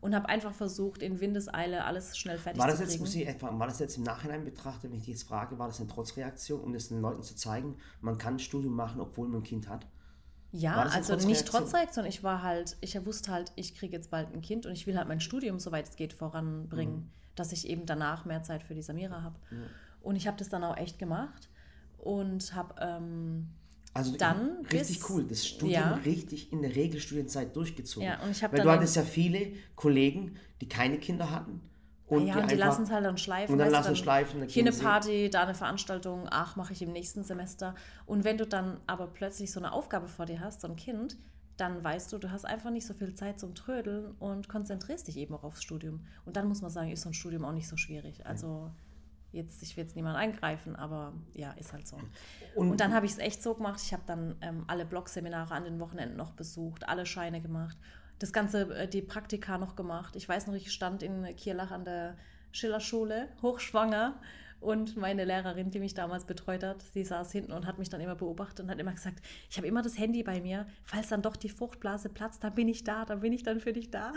[0.00, 2.92] und habe einfach versucht, in Windeseile alles schnell fertig war das zu kriegen.
[2.92, 5.66] Jetzt, muss ich war das jetzt im Nachhinein betrachtet, wenn ich dich jetzt frage, war
[5.66, 9.28] das eine Trotzreaktion, um das den Leuten zu zeigen, man kann ein Studium machen, obwohl
[9.28, 9.86] man ein Kind hat?
[10.52, 12.04] Ja, also nicht trotz Reaktion.
[12.04, 14.96] Ich war halt, ich wusste halt, ich kriege jetzt bald ein Kind und ich will
[14.96, 17.10] halt mein Studium, soweit es geht, voranbringen, mhm.
[17.34, 19.36] dass ich eben danach mehr Zeit für die Samira habe.
[19.50, 19.64] Mhm.
[20.02, 21.48] Und ich habe das dann auch echt gemacht
[21.96, 23.48] und habe ähm,
[23.94, 25.94] also dann richtig bis, cool, das Studium ja.
[26.04, 28.08] richtig in der Regelstudienzeit durchgezogen.
[28.08, 31.60] Ja, und ich Weil du hattest ja viele Kollegen, die keine Kinder hatten
[32.06, 33.52] und ja, die, und die lassen es halt dann schleifen.
[33.52, 34.42] Und dann lassen schleifen.
[34.46, 37.74] Hier eine Party, da eine Veranstaltung, ach, mache ich im nächsten Semester.
[38.04, 41.16] Und wenn du dann aber plötzlich so eine Aufgabe vor dir hast, so ein Kind,
[41.56, 45.16] dann weißt du, du hast einfach nicht so viel Zeit zum Trödeln und konzentrierst dich
[45.16, 46.04] eben auch aufs Studium.
[46.26, 48.26] Und dann muss man sagen, ist so ein Studium auch nicht so schwierig.
[48.26, 48.70] Also
[49.34, 51.96] jetzt, ich will jetzt niemand eingreifen, aber ja, ist halt so.
[52.54, 55.54] Und, und dann habe ich es echt so gemacht, ich habe dann ähm, alle Blogseminare
[55.54, 57.76] an den Wochenenden noch besucht, alle Scheine gemacht
[58.18, 60.16] das Ganze, äh, die Praktika noch gemacht.
[60.16, 62.16] Ich weiß noch, ich stand in Kirlach an der
[62.52, 64.20] Schillerschule, hochschwanger.
[64.60, 68.00] Und meine Lehrerin, die mich damals betreut hat, sie saß hinten und hat mich dann
[68.00, 69.20] immer beobachtet und hat immer gesagt,
[69.50, 72.68] ich habe immer das Handy bei mir, falls dann doch die Fruchtblase platzt, dann bin
[72.68, 74.14] ich da, dann bin ich dann für dich da.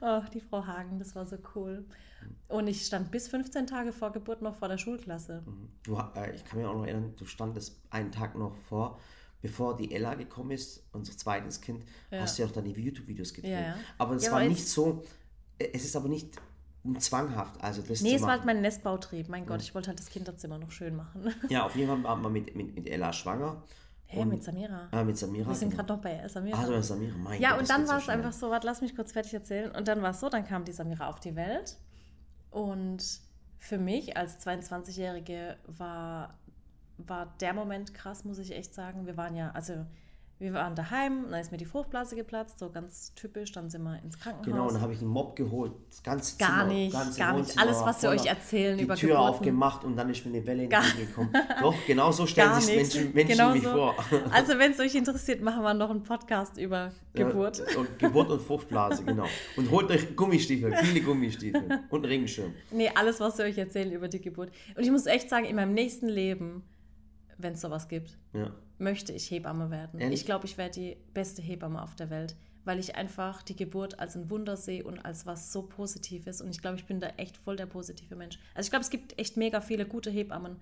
[0.00, 0.20] Ja.
[0.20, 1.84] oh, die Frau Hagen, das war so cool.
[2.48, 5.42] Und ich stand bis 15 Tage vor Geburt noch vor der Schulklasse.
[5.46, 5.68] Mhm.
[5.82, 8.98] Du, äh, ich kann mich auch noch erinnern, du standest einen Tag noch vor
[9.44, 12.20] bevor die Ella gekommen ist, unser zweites Kind, ja.
[12.20, 13.52] hast du ja auch dann die YouTube-Videos gedreht.
[13.52, 13.74] Ja, ja.
[13.98, 15.04] Aber es war nicht so,
[15.58, 16.40] äh, es ist aber nicht
[16.98, 17.62] zwanghaft.
[17.62, 19.28] Also das nee, es war halt mein Nestbautrieb.
[19.28, 21.34] Mein Gott, ich wollte halt das Kinderzimmer noch schön machen.
[21.50, 23.62] Ja, auf jeden Fall war man mit, mit, mit Ella schwanger.
[24.06, 24.88] Hä, hey, mit Samira.
[24.90, 25.48] Ah, mit Samira.
[25.48, 25.82] Wir sind genau.
[25.82, 26.58] gerade noch bei Samira.
[26.58, 28.80] Also bei Samira, mein Ja, Gott, und dann war es so einfach so, warte, lass
[28.80, 29.70] mich kurz fertig erzählen.
[29.72, 31.76] Und dann war es so, dann kam die Samira auf die Welt.
[32.54, 33.20] Und
[33.58, 36.38] für mich als 22-Jährige war
[36.96, 39.06] war der Moment krass, muss ich echt sagen.
[39.06, 39.84] Wir waren ja, also
[40.44, 44.00] wir waren daheim, dann ist mir die Fruchtblase geplatzt, so ganz typisch, dann sind wir
[44.02, 44.46] ins Krankenhaus.
[44.46, 47.36] Genau, und dann habe ich einen Mob geholt, das ganze Gar Zimmer, nicht, ganze gar
[47.36, 47.58] nicht.
[47.58, 49.28] Alles, was sie euch erzählen die über Tür Geburten.
[49.34, 51.32] aufgemacht und dann ist mir eine Welle Gar- entgegengekommen.
[51.62, 52.76] Doch, genau so stellen Gar sich.
[52.76, 53.70] Menschen, Menschen Genau mich so.
[53.72, 53.94] vor.
[54.32, 57.58] Also wenn es euch interessiert, machen wir noch einen Podcast über Geburt.
[57.72, 59.26] Ja, und Geburt und Fruchtblase, genau.
[59.56, 62.52] Und holt euch Gummistiefel, viele Gummistiefel und Regenschirm.
[62.70, 64.50] Nee, alles, was sie euch erzählen über die Geburt.
[64.76, 66.62] Und ich muss echt sagen, in meinem nächsten Leben,
[67.38, 68.50] wenn es sowas gibt, Ja.
[68.78, 70.00] Möchte ich Hebamme werden.
[70.00, 70.20] Ehrlich?
[70.20, 73.98] Ich glaube, ich werde die beste Hebamme auf der Welt, weil ich einfach die Geburt
[74.00, 76.40] als ein Wunder sehe und als was so Positives.
[76.40, 78.38] Und ich glaube, ich bin da echt voll der positive Mensch.
[78.54, 80.56] Also ich glaube, es gibt echt mega viele gute Hebammen.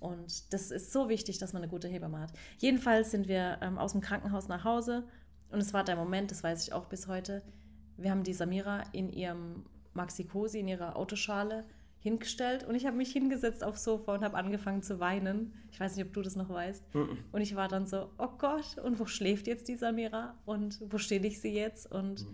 [0.00, 2.32] Und das ist so wichtig, dass man eine gute Hebamme hat.
[2.58, 5.04] Jedenfalls sind wir ähm, aus dem Krankenhaus nach Hause
[5.50, 7.42] und es war der Moment, das weiß ich auch bis heute.
[7.96, 11.64] Wir haben die Samira in ihrem Maxi-Cosi, in ihrer Autoschale
[12.00, 15.52] hingestellt und ich habe mich hingesetzt aufs Sofa und habe angefangen zu weinen.
[15.72, 16.84] Ich weiß nicht, ob du das noch weißt.
[17.32, 20.34] Und ich war dann so, oh Gott, und wo schläft jetzt die Samira?
[20.46, 21.90] Und wo stehe ich sie jetzt?
[21.90, 22.24] Und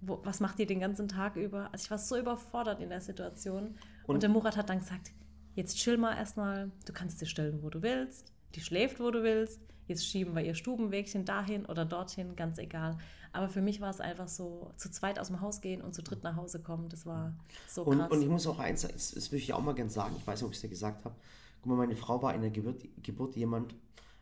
[0.00, 1.70] wo, was macht die den ganzen Tag über?
[1.72, 3.76] Also ich war so überfordert in der Situation.
[4.06, 5.12] Und, Und- der Murat hat dann gesagt,
[5.54, 9.22] jetzt chill mal erstmal, du kannst sie stellen, wo du willst, die schläft, wo du
[9.22, 12.96] willst, jetzt schieben wir ihr Stubenwägchen dahin oder dorthin, ganz egal.
[13.32, 16.02] Aber für mich war es einfach so, zu zweit aus dem Haus gehen und zu
[16.02, 17.34] dritt nach Hause kommen, das war
[17.68, 18.10] so Und, krass.
[18.12, 20.26] und ich muss auch eins sagen, das, das würde ich auch mal gerne sagen, ich
[20.26, 21.14] weiß nicht, ob ich es dir gesagt habe.
[21.62, 23.74] Guck mal, meine Frau war in der Geburt, Geburt jemand,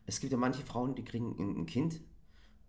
[0.06, 2.00] es gibt ja manche Frauen, die kriegen ein Kind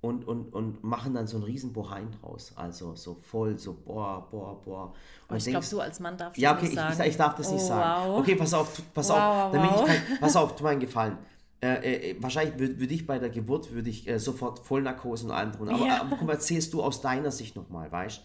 [0.01, 2.51] und, und, und machen dann so einen riesen Boheim draus.
[2.58, 4.93] Also so voll, so boah, boah, boah.
[5.29, 7.01] Und ich glaube, du als Mann darfst Ja, okay, nicht ich, sagen.
[7.01, 8.10] ich, ich darf das nicht Oh, sagen.
[8.12, 8.19] wow.
[8.19, 9.51] Okay, pass auf, pass Wow, auf.
[9.53, 9.88] Damit wow.
[9.88, 11.17] Ich kein, pass auf, tu mir einen Gefallen.
[11.63, 15.32] Äh, äh, wahrscheinlich würde würd ich bei der Geburt würde ich äh, sofort Vollnarkose und
[15.32, 15.69] allem drin.
[15.69, 16.02] Aber, Ja.
[16.02, 18.21] aber guck mal, erzählst du aus deiner Sicht nochmal, weißt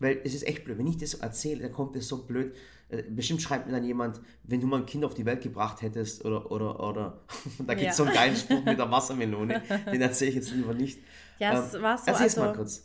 [0.00, 0.78] Weil es ist echt blöd.
[0.78, 2.54] Wenn ich das erzähle, dann kommt es so blöd.
[2.88, 5.82] Äh, bestimmt schreibt mir dann jemand, wenn du mal ein Kind auf die Welt gebracht
[5.82, 7.20] hättest oder, oder, oder,
[7.66, 7.90] da gibt Ja.
[7.90, 9.60] es so einen geilen Spruch mit der Wassermelone,
[9.92, 10.98] den erzähle ich jetzt lieber nicht.
[11.38, 12.84] Ja, es war so, Erzähl's also- mal kurz.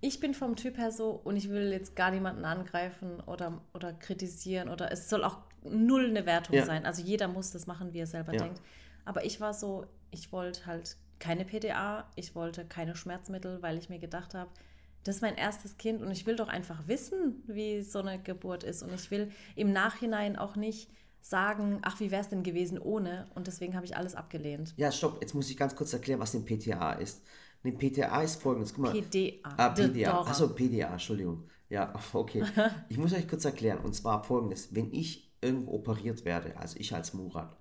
[0.00, 3.92] Ich bin vom Typ her so und ich will jetzt gar niemanden angreifen oder, oder
[3.92, 5.38] kritisieren oder es soll auch
[5.68, 6.64] null eine Wertung Ja.
[6.64, 6.86] sein.
[6.86, 8.44] Also jeder muss das machen, wie er selber Ja.
[8.44, 8.60] denkt.
[9.08, 13.88] Aber ich war so, ich wollte halt keine PDA, ich wollte keine Schmerzmittel, weil ich
[13.88, 14.50] mir gedacht habe,
[15.02, 18.64] das ist mein erstes Kind und ich will doch einfach wissen, wie so eine Geburt
[18.64, 18.82] ist.
[18.82, 20.90] Und ich will im Nachhinein auch nicht
[21.22, 23.26] sagen, ach, wie wäre es denn gewesen ohne?
[23.34, 24.74] Und deswegen habe ich alles abgelehnt.
[24.76, 27.22] Ja, stopp, jetzt muss ich ganz kurz erklären, was ein PTA ist.
[27.64, 28.74] Ein PTA ist folgendes.
[28.74, 29.48] Guck mal, PDA.
[29.56, 30.20] Ah, PDA.
[30.20, 31.48] Achso, PDA, Entschuldigung.
[31.70, 32.44] Ja, okay.
[32.90, 33.78] Ich muss euch kurz erklären.
[33.78, 34.74] Und zwar folgendes.
[34.74, 37.56] Wenn ich irgendwo operiert werde, also ich als Murat,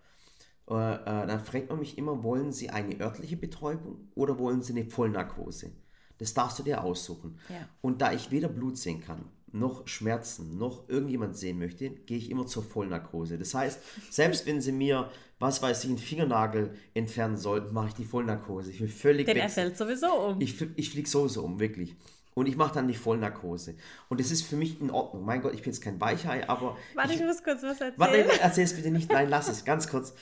[0.76, 5.72] dann fragt man mich immer, wollen Sie eine örtliche Betäubung oder wollen Sie eine Vollnarkose?
[6.18, 7.40] Das darfst du dir aussuchen.
[7.50, 7.70] Ja.
[7.82, 12.30] Und da ich weder Blut sehen kann, noch Schmerzen, noch irgendjemand sehen möchte, gehe ich
[12.30, 13.38] immer zur Vollnarkose.
[13.38, 13.80] Das heißt,
[14.12, 18.72] selbst wenn sie mir, was weiß ich, einen Fingernagel entfernen sollten, mache ich die Vollnarkose.
[18.72, 20.42] Ich will völlig Denn weg er fällt sowieso um.
[20.42, 21.96] ich, ich fliege sowieso um, wirklich.
[22.38, 23.76] Und ich mache dann die Vollnarkose.
[24.10, 25.26] Und das ist für mich in Ordnung.
[25.26, 26.78] Mein Gott, ich bin jetzt kein Weichei, aber.
[26.94, 27.94] Warte, ich, ich muss kurz was erzählen.
[27.98, 29.12] Warte, erzähl es bitte nicht.
[29.12, 30.14] Nein, lass es, ganz kurz.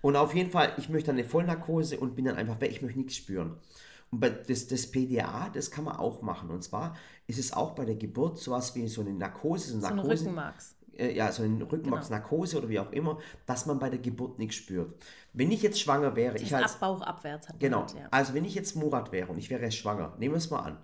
[0.00, 2.70] Und auf jeden Fall, ich möchte dann eine Vollnarkose und bin dann einfach weg.
[2.70, 3.56] Ich möchte nichts spüren.
[4.12, 6.50] Und das, das PDA, das kann man auch machen.
[6.50, 9.72] Und zwar ist es auch bei der Geburt sowas wie so eine Narkose.
[9.72, 10.76] So, so ein Narkose Rückenmarks.
[10.96, 14.54] äh, ja, so eine Rückenmarksnarkose oder wie auch immer, dass man bei der Geburt nichts
[14.54, 14.94] spürt.
[15.32, 17.80] Wenn ich jetzt schwanger wäre, ich Ich als ab Bauch abwärts hat Genau.
[17.80, 18.06] halt, ja.
[18.12, 20.78] Also wenn ich jetzt Murat wäre und ich wäre schwanger, nehmen wir es mal an,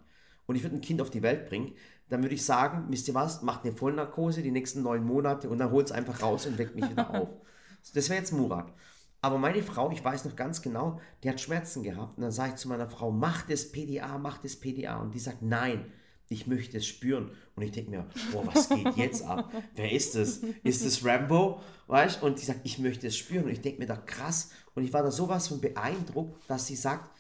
[0.47, 1.73] und ich würde ein Kind auf die Welt bringen,
[2.09, 5.59] dann würde ich sagen, wisst ihr was, macht eine Vollnarkose die nächsten neun Monate und
[5.59, 7.29] dann holt es einfach raus und weckt mich wieder auf.
[7.95, 8.73] Das wäre jetzt Murat.
[9.23, 12.17] Aber meine Frau, ich weiß noch ganz genau, die hat Schmerzen gehabt.
[12.17, 15.01] Und dann sage ich zu meiner Frau, mach das PDA, mach das PDA.
[15.01, 15.87] Und die sagt, nein,
[16.29, 17.31] ich möchte es spüren.
[17.55, 19.53] Und ich denke mir, boah, was geht jetzt ab?
[19.77, 20.39] Wer ist das?
[20.65, 21.61] Ist das Rambo?
[21.87, 23.45] Weißt Und die sagt, ich möchte es spüren.
[23.45, 24.51] Und ich denke mir da krass.
[24.75, 27.11] Und ich war da sowas von beeindruckt, dass sie sagt,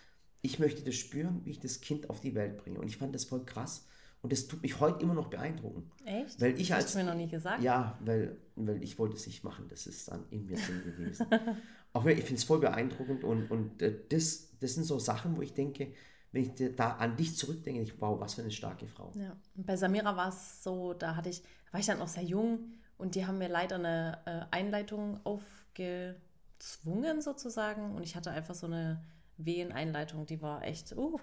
[0.43, 2.79] ich möchte das spüren, wie ich das Kind auf die Welt bringe.
[2.81, 3.87] Und ich fand das voll krass.
[4.23, 5.91] Und das tut mich heute immer noch beeindrucken.
[6.05, 6.41] Echt?
[6.41, 7.63] Weil ich als- hast du mir noch nie gesagt.
[7.63, 9.67] Ja, weil, weil ich wollte es nicht machen.
[9.69, 11.27] Das ist dann in mir drin gewesen.
[11.93, 15.37] Auch wenn- ich finde es voll beeindruckend und, und äh, das, das sind so Sachen,
[15.37, 15.93] wo ich denke,
[16.31, 19.13] wenn ich da an dich zurückdenke, ich, wow, was für eine starke Frau.
[19.17, 19.37] Ja.
[19.57, 22.73] Und bei Samira war es so, da hatte ich, war ich dann noch sehr jung
[22.99, 28.67] und die haben mir leider eine äh, Einleitung aufgezwungen sozusagen und ich hatte einfach so
[28.67, 29.03] eine
[29.39, 31.19] Weheneinleitung, die war echt, uh,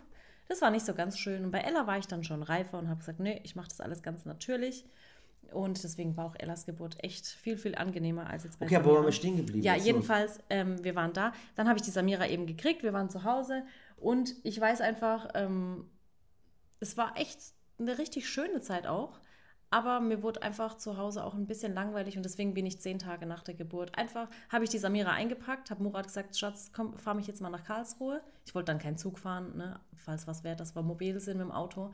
[0.48, 1.46] das war nicht so ganz schön.
[1.46, 3.82] Und bei Ella war ich dann schon reifer und habe gesagt, nee, ich mache das
[3.82, 4.86] alles ganz natürlich.
[5.52, 8.86] Und deswegen war auch Ellas Geburt echt viel, viel angenehmer als jetzt bei Okay, aber
[8.86, 9.64] wo waren wir stehen geblieben?
[9.64, 11.34] Ja, jedenfalls, ähm, wir waren da.
[11.56, 13.64] Dann habe ich die Samira eben gekriegt, wir waren zu Hause
[13.98, 15.86] und ich weiß einfach, ähm,
[16.80, 17.40] es war echt
[17.80, 19.20] eine richtig schöne Zeit auch.
[19.72, 23.00] Aber mir wurde einfach zu Hause auch ein bisschen langweilig und deswegen bin ich zehn
[23.00, 23.98] Tage nach der Geburt.
[23.98, 27.50] Einfach habe ich die Samira eingepackt, habe Murat gesagt, Schatz, komm, fahr mich jetzt mal
[27.50, 28.22] nach Karlsruhe.
[28.46, 31.46] Ich wollte dann keinen Zug fahren, ne, falls was wäre, dass wir mobil sind mit
[31.46, 31.94] dem Auto.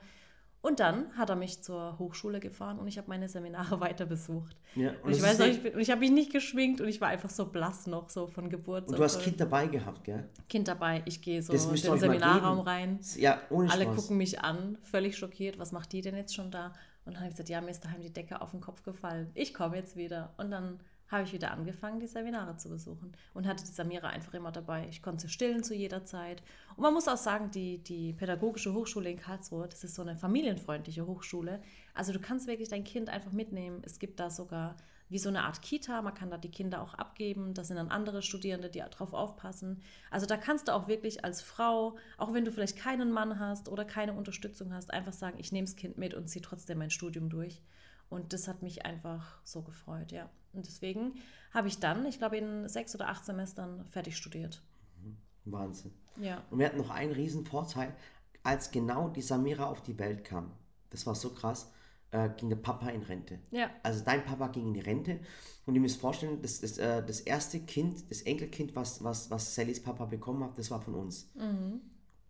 [0.62, 4.56] Und dann hat er mich zur Hochschule gefahren und ich habe meine Seminare weiter besucht.
[4.74, 7.08] Ja, und, und ich weiß noch, ich, ich habe mich nicht geschminkt und ich war
[7.08, 8.88] einfach so blass noch, so von Geburt.
[8.88, 10.28] Und du hast Kind dabei gehabt, gell?
[10.48, 12.98] Kind dabei, ich gehe so in den Seminarraum rein.
[13.16, 13.96] Ja, ohne Alle Spaß.
[13.96, 16.72] gucken mich an, völlig schockiert, was macht die denn jetzt schon da?
[17.06, 19.30] Und dann habe ich gesagt, ja, mir ist daheim die Decke auf den Kopf gefallen.
[19.34, 20.34] Ich komme jetzt wieder.
[20.36, 24.34] Und dann habe ich wieder angefangen, die Seminare zu besuchen und hatte die Samira einfach
[24.34, 24.88] immer dabei.
[24.90, 26.42] Ich konnte sie stillen zu jeder Zeit.
[26.74, 30.16] Und man muss auch sagen, die, die Pädagogische Hochschule in Karlsruhe, das ist so eine
[30.16, 31.62] familienfreundliche Hochschule.
[31.94, 33.82] Also du kannst wirklich dein Kind einfach mitnehmen.
[33.84, 34.76] Es gibt da sogar
[35.08, 36.02] wie so eine Art Kita.
[36.02, 37.54] Man kann da die Kinder auch abgeben.
[37.54, 39.82] Das sind dann andere Studierende, die darauf aufpassen.
[40.10, 43.68] Also da kannst du auch wirklich als Frau, auch wenn du vielleicht keinen Mann hast
[43.68, 46.90] oder keine Unterstützung hast, einfach sagen, ich nehme das Kind mit und ziehe trotzdem mein
[46.90, 47.62] Studium durch.
[48.08, 50.30] Und das hat mich einfach so gefreut, ja.
[50.52, 51.14] Und deswegen
[51.52, 54.62] habe ich dann, ich glaube, in sechs oder acht Semestern fertig studiert.
[55.02, 55.16] Mhm.
[55.44, 55.92] Wahnsinn.
[56.20, 56.42] Ja.
[56.50, 57.94] Und wir hatten noch einen riesen Vorteil,
[58.42, 60.52] als genau die Samira auf die Welt kam.
[60.90, 61.72] Das war so krass.
[62.12, 63.40] Äh, ging der Papa in Rente.
[63.50, 63.68] Ja.
[63.82, 65.18] Also dein Papa ging in die Rente
[65.66, 69.54] und ihr müsst vorstellen, das, das, äh, das erste Kind, das Enkelkind, was, was, was
[69.54, 71.28] Sallys Papa bekommen hat, das war von uns.
[71.34, 71.80] Mhm.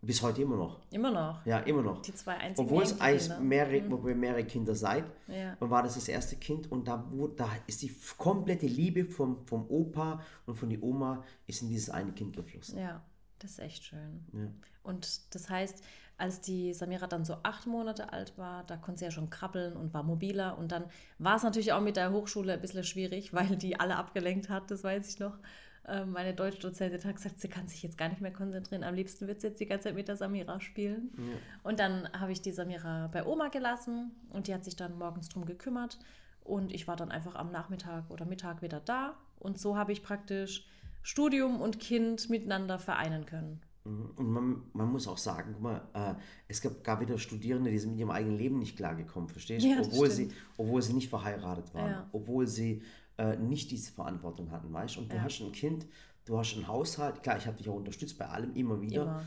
[0.01, 0.81] Bis heute immer noch.
[0.91, 1.45] Immer noch.
[1.45, 2.01] Ja, immer noch.
[2.01, 3.91] Die zwei einzigen Obwohl es eigentlich mehrere, mhm.
[3.91, 5.57] wo wir mehrere Kinder seid, ja.
[5.61, 9.69] war das das erste Kind und da, wurde, da ist die komplette Liebe vom, vom
[9.69, 12.79] Opa und von der Oma ist in dieses eine Kind geflossen.
[12.79, 13.03] Ja,
[13.39, 14.25] das ist echt schön.
[14.33, 14.49] Ja.
[14.83, 15.83] Und das heißt,
[16.19, 19.77] als die Samira dann so acht Monate alt war, da konnte sie ja schon krabbeln
[19.77, 20.57] und war mobiler.
[20.57, 20.85] Und dann
[21.19, 24.71] war es natürlich auch mit der Hochschule ein bisschen schwierig, weil die alle abgelenkt hat,
[24.71, 25.39] das weiß ich noch.
[25.89, 28.83] Ähm, meine Deutschdozentin hat gesagt, sie kann sich jetzt gar nicht mehr konzentrieren.
[28.83, 31.13] Am liebsten wird sie jetzt die ganze Zeit mit der Samira spielen.
[31.17, 31.35] Ja.
[31.63, 35.29] Und dann habe ich die Samira bei Oma gelassen und die hat sich dann morgens
[35.29, 35.99] drum gekümmert.
[36.43, 39.17] Und ich war dann einfach am Nachmittag oder Mittag wieder da.
[39.39, 40.67] Und so habe ich praktisch
[41.03, 43.61] Studium und Kind miteinander vereinen können.
[44.17, 46.15] Und man, man muss auch sagen, guck mal, äh,
[46.49, 49.71] es gab, gab wieder Studierende, die sind mit ihrem eigenen Leben nicht klargekommen, verstehst du?
[49.71, 52.09] Ja, obwohl, sie, obwohl sie nicht verheiratet waren, ja.
[52.13, 52.83] obwohl sie
[53.19, 55.01] äh, nicht diese Verantwortung hatten, weißt du?
[55.01, 55.23] Und du ja.
[55.23, 55.87] hast ein Kind,
[56.25, 59.03] du hast einen Haushalt, klar, ich habe dich auch unterstützt bei allem immer wieder.
[59.03, 59.25] Immer.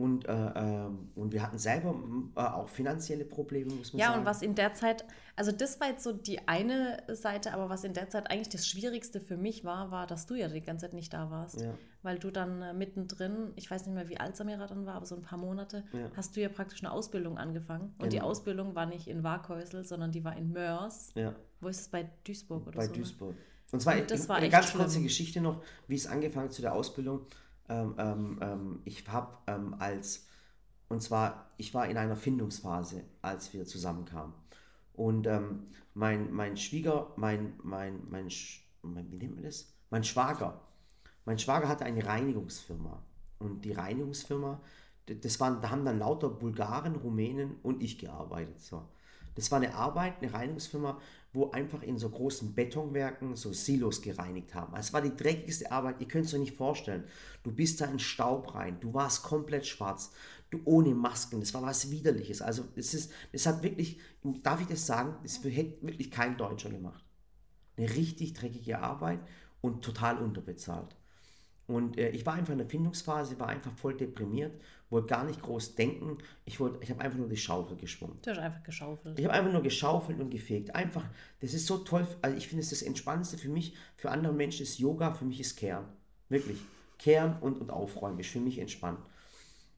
[0.00, 1.94] Und, äh, ähm, und wir hatten selber
[2.34, 4.14] äh, auch finanzielle Probleme, muss man ja, sagen.
[4.14, 5.04] Ja, und was in der Zeit,
[5.36, 8.66] also das war jetzt so die eine Seite, aber was in der Zeit eigentlich das
[8.66, 11.60] Schwierigste für mich war, war, dass du ja die ganze Zeit nicht da warst.
[11.60, 11.74] Ja.
[12.02, 15.06] Weil du dann äh, mittendrin, ich weiß nicht mehr, wie alt Samira dann war, aber
[15.06, 16.10] so ein paar Monate, ja.
[16.16, 17.94] hast du ja praktisch eine Ausbildung angefangen.
[17.98, 18.10] Und genau.
[18.10, 21.12] die Ausbildung war nicht in Warkhäusl, sondern die war in Mörs.
[21.14, 21.34] Ja.
[21.60, 21.88] Wo ist es?
[21.88, 22.92] Bei Duisburg oder bei so?
[22.92, 23.02] Bei ne?
[23.02, 23.36] Duisburg.
[23.72, 24.82] Und zwar und das war eine ganz schlimm.
[24.82, 27.26] kurze Geschichte noch, wie es angefangen zu der Ausbildung
[27.70, 30.26] ähm, ähm, ähm, ich habe ähm, als,
[30.88, 34.34] und zwar, ich war in einer Findungsphase, als wir zusammenkamen.
[34.92, 35.26] Und
[35.94, 38.28] mein, mein Schwieger, mein, mein, mein,
[38.82, 39.72] mein, wie nennt man das?
[39.88, 40.60] Mein Schwager.
[41.24, 43.02] Mein Schwager hatte eine Reinigungsfirma.
[43.38, 44.60] Und die Reinigungsfirma,
[45.06, 48.60] das waren, da haben dann lauter Bulgaren, Rumänen und ich gearbeitet.
[48.60, 48.86] So.
[49.36, 50.98] Das war eine Arbeit, eine Reinigungsfirma,
[51.32, 54.74] wo einfach in so großen Betonwerken so Silos gereinigt haben.
[54.76, 57.04] Es war die dreckigste Arbeit, ihr könnt es euch nicht vorstellen.
[57.44, 60.12] Du bist da in Staub rein, du warst komplett schwarz,
[60.50, 62.42] du ohne Masken, das war was Widerliches.
[62.42, 64.00] Also es ist, es hat wirklich,
[64.42, 67.04] darf ich das sagen, das hätte wirklich kein Deutscher gemacht.
[67.76, 69.20] Eine richtig dreckige Arbeit
[69.60, 70.96] und total unterbezahlt.
[71.68, 75.40] Und äh, ich war einfach in der Findungsphase, war einfach voll deprimiert, wollte gar nicht
[75.40, 76.18] groß denken.
[76.44, 78.18] Ich, ich habe einfach nur die Schaufel geschwungen.
[78.22, 79.18] Du hast einfach geschaufelt.
[79.18, 80.74] Ich habe einfach nur geschaufelt und gefegt.
[80.74, 81.04] Einfach,
[81.40, 82.06] das ist so toll.
[82.22, 83.74] Also ich finde es das Entspannendste für mich.
[83.96, 85.84] Für andere Menschen ist Yoga, für mich ist Kern.
[86.28, 86.58] Wirklich.
[86.98, 88.98] Kern und, und Aufräumen ist für mich entspannt.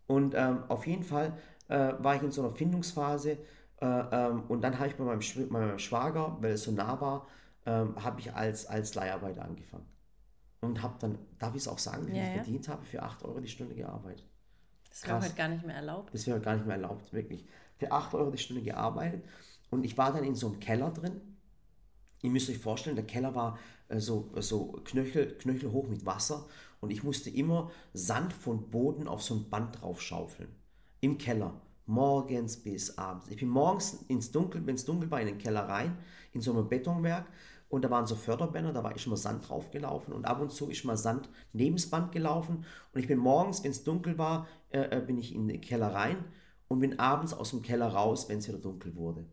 [0.07, 3.39] Und ähm, auf jeden Fall äh, war ich in so einer Findungsphase.
[3.81, 7.01] Äh, ähm, und dann habe ich bei meinem, Sch meinem, Schwager, weil es so nah
[7.01, 7.29] war,
[7.67, 9.87] ähm, habe ich als, als Leiharbeiter angefangen
[10.63, 12.35] und habe dann, darf ich es auch sagen, wie ja, ich ja.
[12.35, 14.25] verdient habe, für 8 Euro die Stunde gearbeitet.
[14.93, 16.13] Das wäre heute gar nicht mehr erlaubt.
[16.13, 17.47] Das wäre gar nicht mehr erlaubt, wirklich.
[17.79, 19.25] Für 8 Euro die Stunde gearbeitet
[19.71, 21.21] und ich war dann in so einem Keller drin.
[22.21, 26.47] Ihr müsst euch vorstellen, der Keller war äh, so, so Knöchel, Knöchel hoch mit Wasser
[26.81, 30.51] und ich musste immer Sand von Boden auf so ein Band drauf schaufeln.
[31.01, 31.55] Im Keller.
[31.87, 33.29] Morgens bis abends.
[33.29, 35.97] Ich bin morgens ins Dunkel, wenn es dunkel war, in den Keller rein,
[36.33, 37.27] in so einem Betonwerk
[37.73, 40.53] und da waren so Förderbänder, da war ich immer Sand drauf gelaufen und ab und
[40.53, 44.19] zu ist mal Sand neben das Band gelaufen und ich bin morgens, wenn es dunkel
[44.19, 46.23] war, äh, äh, bin ich in den Keller rein
[46.69, 49.25] und bin abends aus dem Keller raus, wenn es wieder dunkel wurde.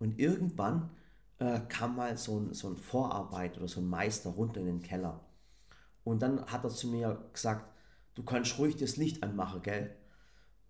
[0.00, 0.90] Und irgendwann
[1.38, 4.82] äh, kam mal so ein, so ein Vorarbeit oder so ein Meister runter in den
[4.82, 5.20] Keller
[6.02, 7.72] und dann hat er zu mir gesagt,
[8.16, 9.94] du kannst ruhig das Licht anmachen, gell?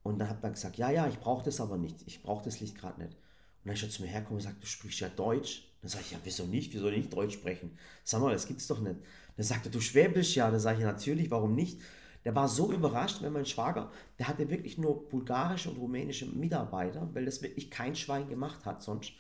[0.03, 2.61] Und dann hat er gesagt, ja, ja, ich brauche das aber nicht, ich brauche das
[2.61, 3.17] Licht gerade nicht.
[3.65, 5.72] dann ist er zu mir hergekommen und sagt, du sprichst ja Deutsch.
[5.83, 6.73] Dann sage ich, ja, wieso nicht?
[6.73, 7.77] Wieso nicht Deutsch sprechen?
[8.05, 8.97] Sag mal, das gibt's doch nicht.
[9.37, 10.51] Dann sagt er, du Schwäbisch ja.
[10.51, 11.81] Dann sage ich, natürlich, warum nicht?
[12.25, 17.11] Der war so überrascht, weil mein Schwager, der hatte wirklich nur bulgarische und rumänische Mitarbeiter,
[17.13, 19.13] weil das wirklich kein Schwein gemacht hat sonst.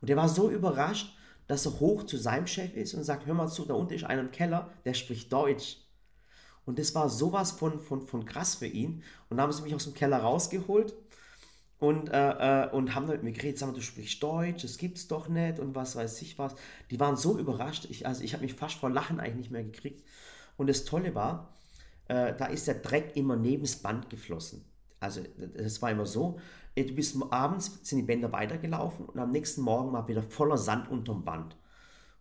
[0.00, 3.34] Und der war so überrascht, dass er hoch zu seinem Chef ist und sagt, hör
[3.34, 5.78] mal zu, da unten ist einer im Keller, der spricht Deutsch.
[6.66, 9.02] Und das war sowas von, von, von krass für ihn.
[9.30, 10.94] Und dann haben sie mich aus dem Keller rausgeholt
[11.78, 15.06] und, äh, äh, und haben dann mit mir geredet, sag du sprichst Deutsch, das gibt's
[15.06, 16.54] doch nicht und was weiß ich was.
[16.90, 19.64] Die waren so überrascht, ich, also ich habe mich fast vor Lachen eigentlich nicht mehr
[19.64, 20.04] gekriegt.
[20.56, 21.54] Und das Tolle war,
[22.08, 24.64] äh, da ist der Dreck immer neben das Band geflossen.
[25.00, 25.20] Also
[25.56, 26.40] das war immer so,
[26.74, 30.58] äh, du bist abends, sind die Bänder weitergelaufen und am nächsten Morgen war wieder voller
[30.58, 31.56] Sand unterm Band.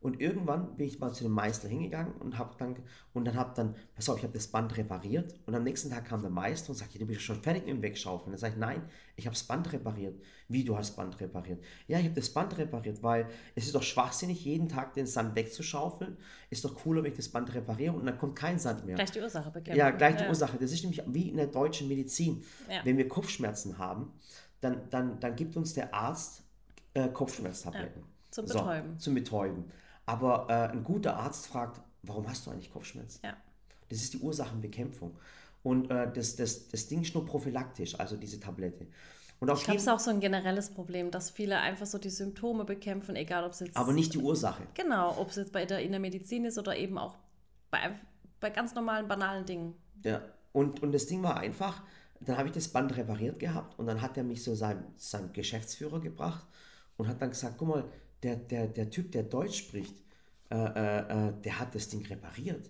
[0.08, 2.78] Und irgendwann bin ich mal zu dem Meister hingegangen und habe dann
[3.12, 6.06] und dann habe dann, pass auf, ich habe das Band repariert und am nächsten Tag
[6.06, 8.32] kam der Meister und sagte, du bist schon fertig mit dem Wegschaufeln.
[8.32, 8.84] Dann sage ich, nein,
[9.17, 10.17] ich habe das Band repariert.
[10.48, 11.62] Wie du hast das Band repariert?
[11.89, 15.36] Ja, ich habe das Band repariert, weil es ist doch schwachsinnig, jeden Tag den Sand
[15.36, 16.15] wegzuschaufeln.
[16.50, 18.96] Ist doch cooler, wenn ich das Band repariere und dann kommt kein Sand mehr.
[18.96, 19.78] Gleich die Ursache bekämpfen.
[19.78, 20.30] Ja, gleich die ja.
[20.30, 20.58] Ursache.
[20.58, 22.46] Das ist nämlich wie in der deutschen Medizin.
[22.70, 22.80] Ja.
[22.86, 24.13] Wenn wir Kopfschmerzen haben,
[24.62, 26.43] dann, dann, dann gibt uns der Arzt
[26.93, 28.04] äh, Kopfschmerztabletten.
[28.04, 28.08] Ja.
[28.32, 28.93] Zum Betäuben.
[28.93, 29.65] So, zum Betäuben.
[30.08, 33.20] Aber äh, ein guter Arzt fragt, warum hast du eigentlich Kopfschmerzen?
[33.24, 33.38] Ja.
[33.89, 35.15] Das ist die Ursachenbekämpfung.
[35.63, 38.88] Und äh, das, das, das Ding ist nur prophylaktisch, also diese Tablette.
[39.39, 42.10] Und ich glaube, es ist auch so ein generelles Problem, dass viele einfach so die
[42.10, 43.78] Symptome bekämpfen, egal ob es jetzt.
[43.78, 44.63] Aber nicht die Ursache.
[44.74, 47.15] Genau, ob es jetzt bei der, in der Medizin ist oder eben auch
[47.70, 47.91] bei,
[48.39, 49.76] bei ganz normalen, banalen Dingen.
[50.04, 50.22] Ja,
[50.54, 51.84] und, und das Ding war einfach,
[52.22, 55.34] dann habe ich das Band repariert gehabt und dann hat er mich so seinem, seinem
[55.34, 56.48] Geschäftsführer gebracht
[56.96, 57.84] und hat dann gesagt: guck mal,
[58.23, 59.95] der, der, der Typ, der Deutsch spricht,
[60.49, 62.69] äh, äh, äh, der hat das Ding repariert.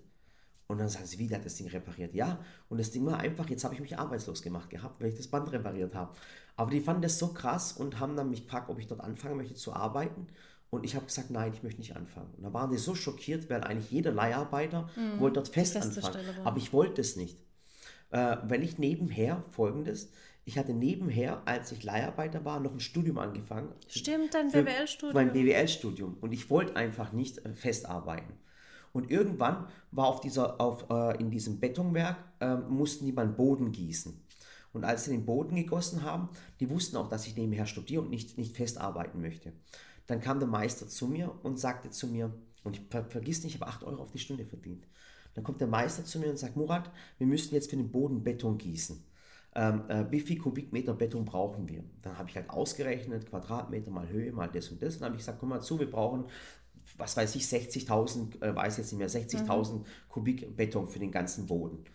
[0.68, 2.14] Und dann sagen sie, wie, der hat das Ding repariert?
[2.14, 5.16] Ja, und das Ding war einfach, jetzt habe ich mich arbeitslos gemacht gehabt, weil ich
[5.16, 6.14] das Band repariert habe.
[6.58, 9.38] Aber die fanden das so krass und haben dann mich gefragt, ob ich dort anfangen
[9.38, 10.28] möchte zu arbeiten.
[10.70, 12.34] Und ich habe gesagt, nein, ich möchte nicht anfangen.
[12.36, 16.26] Und da waren die so schockiert, weil eigentlich jeder Leiharbeiter mhm, wollte dort fest anfangen.
[16.44, 17.38] Aber ich wollte es nicht.
[18.10, 20.12] Äh, weil ich nebenher folgendes,
[20.48, 23.68] ich hatte nebenher, als ich Leiharbeiter war, noch ein Studium angefangen.
[23.90, 25.14] Stimmt, dein BWL-Studium.
[25.14, 26.18] Mein BWL-Studium.
[26.22, 28.34] Und ich wollte einfach nicht äh, festarbeiten.
[28.94, 33.74] Und irgendwann war auf dieser, auf, äh, in diesem Betonwerk, äh, mussten die mal Boden
[33.74, 34.18] gießen.
[34.72, 36.30] Und als sie den Boden gegossen haben,
[36.62, 39.52] die wussten auch, dass ich nebenher studiere und nicht, nicht festarbeiten möchte.
[40.06, 42.34] Dann kam der Meister zu mir und sagte zu mir,
[42.64, 44.88] und ich ver vergiss nicht, ich habe 8 Euro auf die Stunde verdient.
[45.34, 48.24] Dann kommt der Meister zu mir und sagt, Murat, wir müssen jetzt für den Boden
[48.24, 49.04] Beton gießen
[49.58, 51.84] ähm, äh, wie viel Kubikmeter Beton brauchen wir?
[52.04, 54.94] Dann habe ich halt ausgerechnet, Quadratmeter mal Höhe mal das und das.
[54.94, 56.26] Und dann habe ich gesagt, komm mal zu, wir brauchen,
[56.96, 59.84] was weiß ich, 60.000, äh, weiß jetzt nicht mehr, 60.000 mhm.
[60.10, 61.86] Kubik Beton für den ganzen Boden.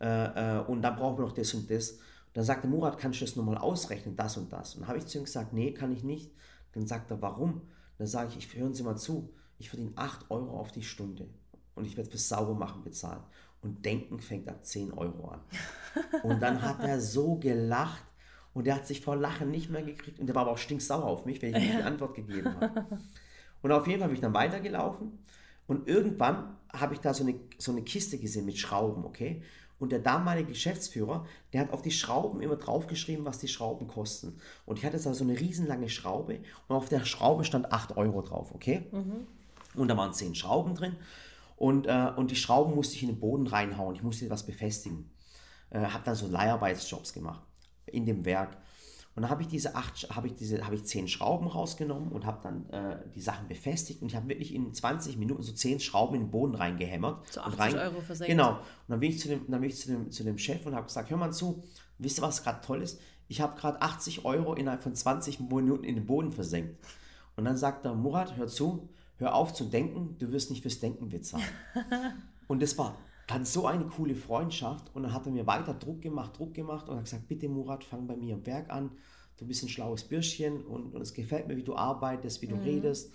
[0.00, 1.98] Äh, äh, und dann brauchen wir noch das und das.
[2.34, 4.74] dann sagte Murat, kannst du das nochmal ausrechnen, das und das?
[4.74, 6.30] Und dann habe ich zu ihm gesagt, nee, kann ich nicht.
[6.70, 7.62] Dann sagt er, warum?
[7.98, 11.28] Dann sage ich, hören Sie mal zu, ich verdiene 8 Euro auf die Stunde
[11.74, 13.22] und ich werde fürs Saubermachen bezahlt.
[13.66, 15.40] Und Denken fängt ab 10 Euro an.
[16.22, 18.04] Und dann hat er so gelacht
[18.54, 20.20] und er hat sich vor Lachen nicht mehr gekriegt.
[20.20, 22.86] Und der war aber auch stinksauer auf mich, wenn ich ihm die Antwort gegeben habe.
[23.62, 25.18] Und auf jeden Fall bin ich dann weitergelaufen.
[25.66, 29.42] Und irgendwann habe ich da so eine, so eine Kiste gesehen mit Schrauben, okay?
[29.80, 34.38] Und der damalige Geschäftsführer, der hat auf die Schrauben immer draufgeschrieben, was die Schrauben kosten.
[34.64, 38.22] Und ich hatte da so eine riesenlange Schraube und auf der Schraube stand 8 Euro
[38.22, 38.86] drauf, okay?
[38.92, 39.26] Mhm.
[39.74, 40.96] Und da waren 10 Schrauben drin.
[41.56, 43.94] Und, äh, und die Schrauben musste ich in den Boden reinhauen.
[43.94, 45.10] Ich musste etwas befestigen.
[45.70, 47.42] Äh, habe dann so Leiharbeitsjobs gemacht
[47.86, 48.56] in dem Werk.
[49.16, 52.26] Und dann habe ich diese acht, habe ich diese, habe ich zehn Schrauben rausgenommen und
[52.26, 55.80] habe dann äh, die Sachen befestigt und ich habe wirklich in 20 Minuten so zehn
[55.80, 57.26] Schrauben in den Boden reingehämmert.
[57.32, 58.30] So 80 rein, Euro versenkt.
[58.30, 58.50] Genau.
[58.50, 60.74] Und dann bin ich zu dem, dann bin ich zu dem, zu dem Chef und
[60.74, 61.64] habe gesagt, hör mal zu,
[61.96, 63.00] wisst ihr, was gerade toll ist?
[63.28, 66.76] Ich habe gerade 80 Euro innerhalb von 20 Minuten in den Boden versenkt.
[67.36, 70.80] Und dann sagt er, Murat, hör zu, hör auf zu denken, du wirst nicht fürs
[70.80, 71.44] Denken bezahlen.
[72.48, 76.00] und das war dann so eine coole Freundschaft und dann hat er mir weiter Druck
[76.00, 78.92] gemacht, Druck gemacht und hat gesagt, bitte Murat, fang bei mir am Werk an,
[79.36, 82.56] du bist ein schlaues Bürschchen und, und es gefällt mir, wie du arbeitest, wie du
[82.56, 82.62] mhm.
[82.62, 83.12] redest.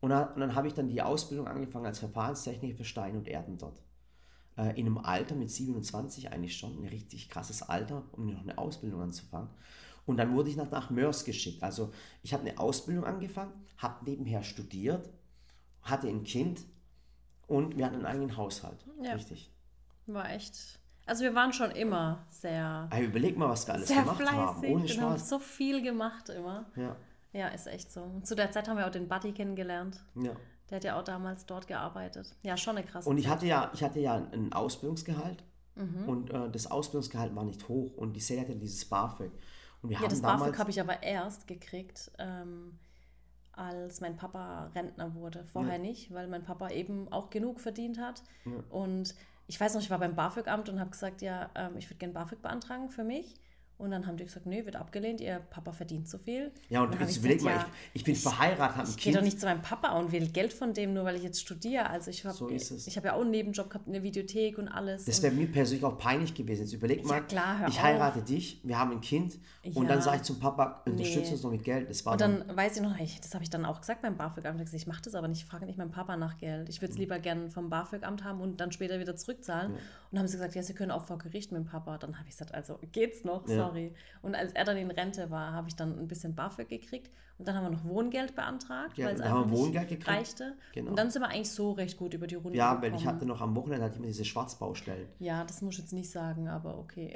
[0.00, 3.56] Und dann, dann habe ich dann die Ausbildung angefangen als Verfahrenstechniker für Stein und Erden
[3.56, 3.80] dort.
[4.56, 8.58] Äh, in einem Alter mit 27 eigentlich schon, ein richtig krasses Alter, um noch eine
[8.58, 9.50] Ausbildung anzufangen.
[10.06, 11.62] Und dann wurde ich nach, nach Mörs geschickt.
[11.62, 15.10] Also ich habe eine Ausbildung angefangen, habe nebenher studiert,
[15.90, 16.64] hatte ein Kind
[17.46, 18.84] und wir hatten einen eigenen Haushalt.
[19.02, 19.12] Ja.
[19.12, 19.50] Richtig.
[20.06, 20.80] War echt.
[21.06, 22.88] Also wir waren schon immer sehr.
[22.90, 24.64] Aber überleg mal, was wir alles gemacht fleißig, haben.
[24.66, 25.28] Ohne Spaß.
[25.28, 26.66] so viel gemacht immer.
[26.76, 26.96] Ja.
[27.32, 28.02] Ja, ist echt so.
[28.02, 30.00] Und zu der Zeit haben wir auch den Buddy kennengelernt.
[30.14, 30.32] Ja.
[30.70, 32.34] Der hat ja auch damals dort gearbeitet.
[32.42, 33.34] Ja, schon eine krasse Und ich Zeit.
[33.34, 35.44] hatte ja, ich hatte ja ein Ausbildungsgehalt
[35.76, 36.08] mhm.
[36.08, 39.30] und äh, das Ausbildungsgehalt war nicht hoch und die Sale hatte dieses BAföG.
[39.82, 42.78] Und wir Ja, haben das damals, BAföG habe ich aber erst gekriegt, ähm,
[43.56, 45.44] als mein Papa Rentner wurde.
[45.44, 45.78] Vorher Ja.
[45.78, 48.22] nicht, weil mein Papa eben auch genug verdient hat.
[48.44, 48.52] Ja.
[48.70, 49.14] Und
[49.48, 52.14] ich weiß noch, ich war beim BAföG-Amt und habe gesagt, ja, ähm, ich würde gerne
[52.14, 53.34] BAföG beantragen für mich.
[53.78, 56.50] Und dann haben die gesagt, nee, wird abgelehnt, ihr Papa verdient zu viel.
[56.70, 58.96] ja, und hab jetzt ich überleg mal, ja, ich, ich bin verheiratet, habe ein ich
[58.96, 59.24] gehe doch Kind.
[59.26, 61.90] nicht zu meinem Papa und will Geld von dem, nur weil ich jetzt studiere.
[61.90, 64.68] Also ich habe So ich habe ja auch einen Nebenjob gehabt in der Videothek und
[64.68, 65.04] alles.
[65.04, 66.62] Das und wäre mir persönlich auch peinlich gewesen.
[66.62, 67.82] Jetzt überleg mal, klar, hör ich auf.
[67.82, 69.88] heirate dich, wir haben ein Kind und Ja.
[69.90, 71.32] dann sage ich zum Papa, unterstütze Nee.
[71.34, 71.90] uns noch mit Geld.
[71.90, 74.00] Das war Und dann, dann weiß ich noch, ich, das habe ich dann auch gesagt
[74.00, 74.58] beim BAföG-Amt.
[74.58, 76.70] Ich, gesagt, ich mache das aber nicht, ich frage nicht meinen Papa nach Geld.
[76.70, 79.72] Ich würde es lieber gerne vom BAföG-Amt haben und dann später wieder zurückzahlen.
[79.72, 79.78] Und
[80.12, 81.98] dann haben sie gesagt, ja, sie können auch vor Gericht mit dem Papa.
[81.98, 83.65] Dann habe ich gesagt, also geht's noch, Ja.
[83.66, 83.94] Sorry.
[84.22, 87.10] Und als er dann in Rente war, habe ich dann ein bisschen BAföG gekriegt.
[87.38, 90.08] Und dann haben wir noch Wohngeld beantragt, Ja, weil es einfach nicht Wohngeld gekriegt.
[90.08, 90.54] reichte.
[90.72, 90.90] Genau.
[90.90, 92.96] Und dann sind wir eigentlich so recht gut über die Runde ja, weil gekommen.
[92.96, 95.06] ich hatte noch am Wochenende hatte ich immer diese Schwarzbaustellen.
[95.18, 97.12] Ja, das muss ich jetzt nicht sagen, aber okay.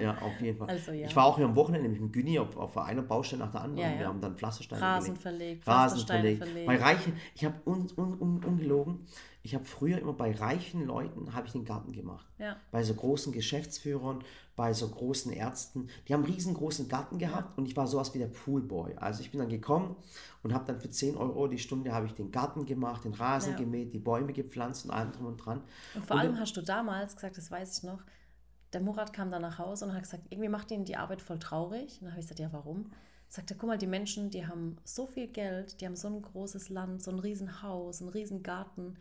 [0.00, 0.68] Ja, auf jeden Fall.
[0.68, 1.08] Also, ja.
[1.08, 3.62] Ich war auch hier am Wochenende nämlich mit Güni auf, auf einer Baustelle nach der
[3.62, 3.84] anderen.
[3.84, 3.98] Ja, ja.
[3.98, 5.22] Wir haben dann Pflastersteine Rasen gelegt.
[5.22, 6.38] verlegt, Rasen verlegt.
[6.38, 6.66] verlegt.
[6.66, 9.06] Bei Reichen, ich habe un, un, un, ungelogen,
[9.42, 12.26] ich habe früher immer bei reichen Leuten habe ich den Garten gemacht.
[12.38, 12.56] Ja.
[12.70, 14.22] Bei so großen Geschäftsführern,
[14.58, 15.88] bei so großen Ärzten.
[16.08, 18.96] Die haben einen riesengroßen Garten gehabt und ich war sowas wie der Poolboy.
[18.96, 19.94] Also ich bin dann gekommen
[20.42, 23.52] und habe dann für 10 Euro die Stunde habe ich den Garten gemacht, den Rasen
[23.52, 23.56] Ja.
[23.56, 25.62] gemäht, die Bäume gepflanzt und allem drum und dran.
[25.94, 28.02] Und vor Und allem hast du damals gesagt, das weiß ich noch,
[28.72, 31.38] der Murat kam dann nach Hause und hat gesagt, irgendwie macht ihn die Arbeit voll
[31.38, 31.98] traurig.
[32.00, 32.90] Und dann habe ich gesagt, ja, warum?
[33.28, 36.20] Sagt er, guck mal, die Menschen, die haben so viel Geld, die haben so ein
[36.20, 38.96] großes Land, so ein riesen Haus, einen riesen Garten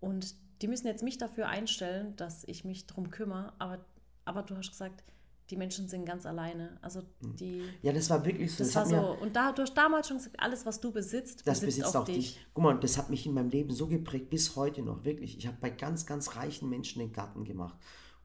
[0.00, 3.84] und die müssen jetzt mich dafür einstellen, dass ich mich drum kümmere, aber,
[4.24, 5.02] aber du hast gesagt,
[5.50, 6.78] die Menschen sind ganz alleine.
[6.80, 8.64] Also die, Ja, das war wirklich so.
[8.64, 11.46] das hat war so, und da, du hast damals schon gesagt, alles, was du besitzt,
[11.46, 12.16] Das besitzt, besitzt auch auch dich.
[12.34, 12.46] dich.
[12.54, 15.36] Guck mal, das hat mich in meinem Leben so geprägt, bis heute noch, wirklich.
[15.36, 17.76] Ich habe bei ganz, ganz reichen Menschen den Garten gemacht.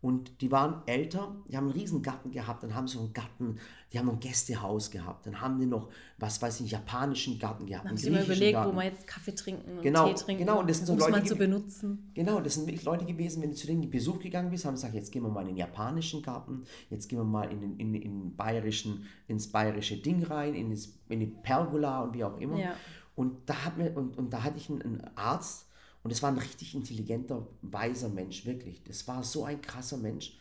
[0.02, 3.12] Und die waren älter, die haben einen riesen Garten gehabt, dann haben sie so einen
[3.12, 3.58] Garten,
[3.91, 7.66] die haben ein Gästehaus gehabt, dann haben die noch, was weiß ich, einen japanischen Garten
[7.66, 8.72] gehabt, Dann haben sie mal überlegt, Garten.
[8.72, 11.00] wo man jetzt Kaffee trinken und Genau, Tee trinken, genau, und das sind so um
[11.00, 12.12] es Leute, mal die- zu benutzen.
[12.14, 14.78] Genau, das sind wirklich Leute gewesen, wenn du zu denen in Besuch gegangen bist, haben
[14.78, 17.60] sie gesagt, jetzt gehen wir mal in den japanischen Garten, jetzt gehen wir mal in
[17.60, 22.24] den, in, in bayerischen, ins bayerische Ding rein, in, das, in die Pergola und wie
[22.24, 22.58] auch immer.
[22.58, 22.74] Ja.
[23.18, 25.66] Und da hat mir, und, und da hatte ich einen, einen Arzt
[26.04, 28.84] und das war ein richtig intelligenter, weiser Mensch, wirklich.
[28.84, 30.38] Das war so ein krasser Mensch.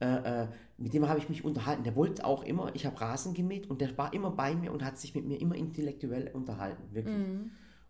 [0.00, 1.84] Äh, äh, mit dem habe ich mich unterhalten.
[1.84, 4.84] Der wollte auch immer, ich habe Rasen gemäht und der war immer bei mir und
[4.84, 7.16] hat sich mit mir immer intellektuell unterhalten, wirklich.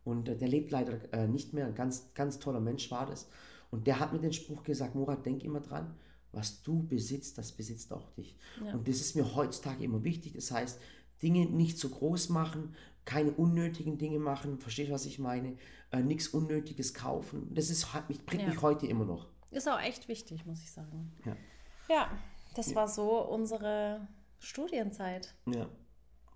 [0.05, 1.67] Und äh, der lebt leider äh, nicht mehr.
[1.67, 3.29] Ein ganz, ganz toller Mensch war das.
[3.71, 5.95] Und der hat mir den Spruch gesagt: Murat, denk immer dran,
[6.33, 8.37] was du besitzt, das besitzt auch dich.
[8.75, 10.35] Und das ist mir heutzutage immer wichtig.
[10.35, 10.79] Das heißt,
[11.23, 12.75] Dinge nicht zu groß machen,
[13.05, 14.59] keine unnötigen Dinge machen.
[14.59, 15.57] Verstehst du, was ich meine?
[15.95, 17.55] Äh, Nichts Unnötiges kaufen.
[17.55, 18.49] Das ist, hat mich, prägt Ja.
[18.49, 19.29] mich heute immer noch.
[19.51, 21.13] Ist auch echt wichtig, muss ich sagen.
[21.25, 21.37] Ja.
[21.89, 22.11] Ja,
[22.55, 25.35] das war so unsere Studienzeit.
[25.47, 25.69] Ja.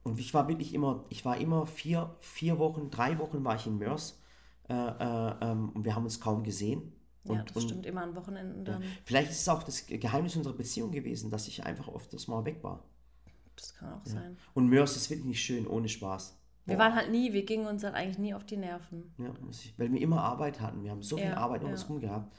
[0.04, 3.66] Und ich war wirklich immer, ich war immer vier, vier Wochen, drei Wochen war ich
[3.66, 4.20] in Mörs.
[4.68, 6.92] Äh, äh, ähm, und wir haben uns kaum gesehen.
[7.24, 8.82] Und, ja, das und stimmt, immer an Wochenenden dann.
[9.04, 12.44] Vielleicht ist es auch das Geheimnis unserer Beziehung gewesen, dass ich einfach oft das Mal
[12.44, 12.84] weg war.
[13.56, 14.38] Das kann auch sein.
[14.54, 16.37] Und Mörs ist wirklich nicht schön, ohne Spaß.
[16.68, 16.84] Wir Boah.
[16.84, 19.12] waren halt nie, wir gingen uns halt eigentlich nie auf die Nerven.
[19.18, 19.32] Ja,
[19.78, 20.84] weil wir immer Arbeit hatten.
[20.84, 21.72] Wir haben so viel Ja, Arbeit um ja.
[21.72, 22.36] uns rum gehabt.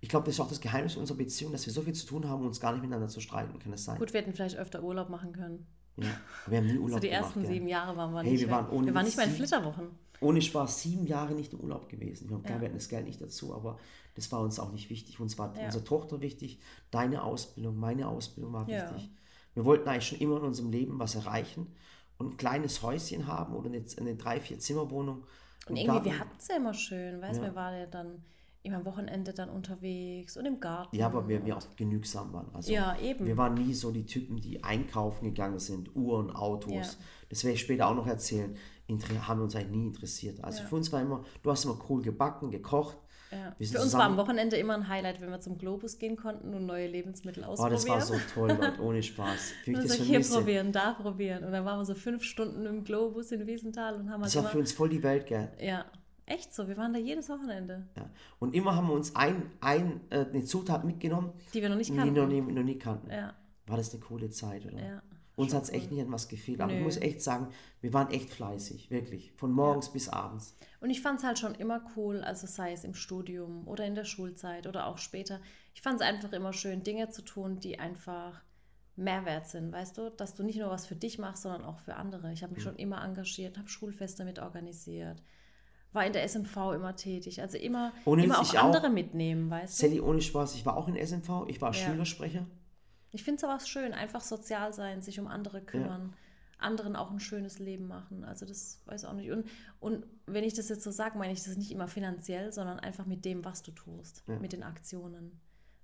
[0.00, 2.28] Ich glaube, das ist auch das Geheimnis unserer Beziehung, dass wir so viel zu tun
[2.28, 3.58] haben, um uns gar nicht miteinander zu streiten.
[3.58, 3.98] Kann das sein?
[3.98, 5.66] Gut, wir hätten vielleicht öfter Urlaub machen können.
[5.96, 6.06] Ja.
[6.46, 7.24] Wir haben nie Urlaub So die gemacht.
[7.24, 7.50] ersten gell?
[7.52, 9.86] sieben Jahre waren wir Hey, nicht wir waren ohne wir waren nicht mal in Flitterwochen.
[10.20, 12.28] Ohne Spaß sieben Jahre nicht im Urlaub gewesen.
[12.28, 12.60] Wir haben, Ja.
[12.60, 13.78] wir hatten das Geld nicht dazu, aber
[14.14, 15.18] das war uns auch nicht wichtig.
[15.18, 15.64] Uns war Ja.
[15.66, 16.60] unsere Tochter wichtig,
[16.92, 18.82] deine Ausbildung, meine Ausbildung war Ja.
[18.94, 19.10] wichtig.
[19.54, 21.66] Wir wollten eigentlich schon immer in unserem Leben was erreichen
[22.24, 25.24] und ein kleines Häuschen haben oder eine, eine drei, vier Zimmerwohnung.
[25.68, 26.04] Und irgendwie, Garten.
[26.06, 27.50] wir hatten es ja immer schön, weißt du, Ja.
[27.50, 28.22] wir waren ja dann
[28.62, 30.96] immer am Wochenende dann unterwegs und im Garten.
[30.96, 32.46] Ja, aber wir, wir auch genügsam waren.
[32.54, 33.26] Also Ja, eben.
[33.26, 36.72] Wir waren nie so die Typen, die einkaufen gegangen sind, Uhren, Autos.
[36.72, 36.82] Ja.
[37.28, 38.56] Das werde ich später auch noch erzählen.
[38.86, 40.42] Inter haben uns eigentlich nie interessiert.
[40.42, 40.68] Also Ja.
[40.68, 42.96] für uns war immer, du hast immer cool gebacken, gekocht.
[43.34, 43.54] Ja.
[43.66, 46.66] Für uns war am Wochenende immer ein Highlight, wenn wir zum Globus gehen konnten und
[46.66, 47.74] neue Lebensmittel Oh, ausprobieren.
[47.74, 49.52] das war so toll, Leute, ohne Spaß.
[49.64, 51.44] Wie ich das so hier probieren, da probieren.
[51.44, 54.36] Und dann waren wir so fünf Stunden im Globus in Wiesenthal und haben halt Das
[54.36, 55.50] war immer, für uns voll die Welt, gell?
[55.60, 55.84] Ja,
[56.26, 56.68] echt so.
[56.68, 58.08] Wir waren da jedes Wochenende, Ja.
[58.38, 61.90] Und immer haben wir uns ein, ein, äh, eine Zutat mitgenommen, die wir noch nicht
[61.90, 62.14] die kannten.
[62.14, 63.10] wir noch nie, noch nie kannten.
[63.10, 63.34] Ja,
[63.66, 64.78] War das eine coole Zeit, oder?
[64.78, 65.02] ja.
[65.36, 66.60] Uns hat es echt nicht an was gefehlt.
[66.60, 66.84] Aber ich Nö.
[66.84, 67.48] muss echt sagen,
[67.80, 69.32] wir waren echt fleißig, wirklich.
[69.32, 70.56] Von morgens bis abends.
[70.80, 73.94] Und ich fand es halt schon immer cool, also sei es im Studium oder in
[73.96, 75.40] der Schulzeit oder auch später.
[75.74, 78.42] Ich fand es einfach immer schön, Dinge zu tun, die einfach
[78.96, 80.10] Mehrwert sind, weißt du?
[80.10, 82.32] Dass du nicht nur was für dich machst, sondern auch für andere.
[82.32, 85.20] Ich habe mich schon immer engagiert, habe Schulfeste mit organisiert,
[85.92, 87.42] war in der SMV immer tätig.
[87.42, 88.64] Also immer, Ohne immer auch ich auch.
[88.66, 89.86] andere mitnehmen, weißt du?
[89.88, 91.90] Sally, ohne Spaß, ich war auch in SMV, ich war Ja.
[91.90, 92.46] Schülersprecher.
[93.14, 96.14] Ich finde sowas schön, einfach sozial sein, sich um andere kümmern,
[96.58, 98.24] anderen auch ein schönes Leben machen.
[98.24, 99.30] Also das weiß ich auch nicht.
[99.30, 99.46] Und,
[99.80, 103.06] und wenn ich das jetzt so sage, meine ich das nicht immer finanziell, sondern einfach
[103.06, 104.38] mit dem, was du tust, Ja.
[104.38, 105.40] mit den Aktionen.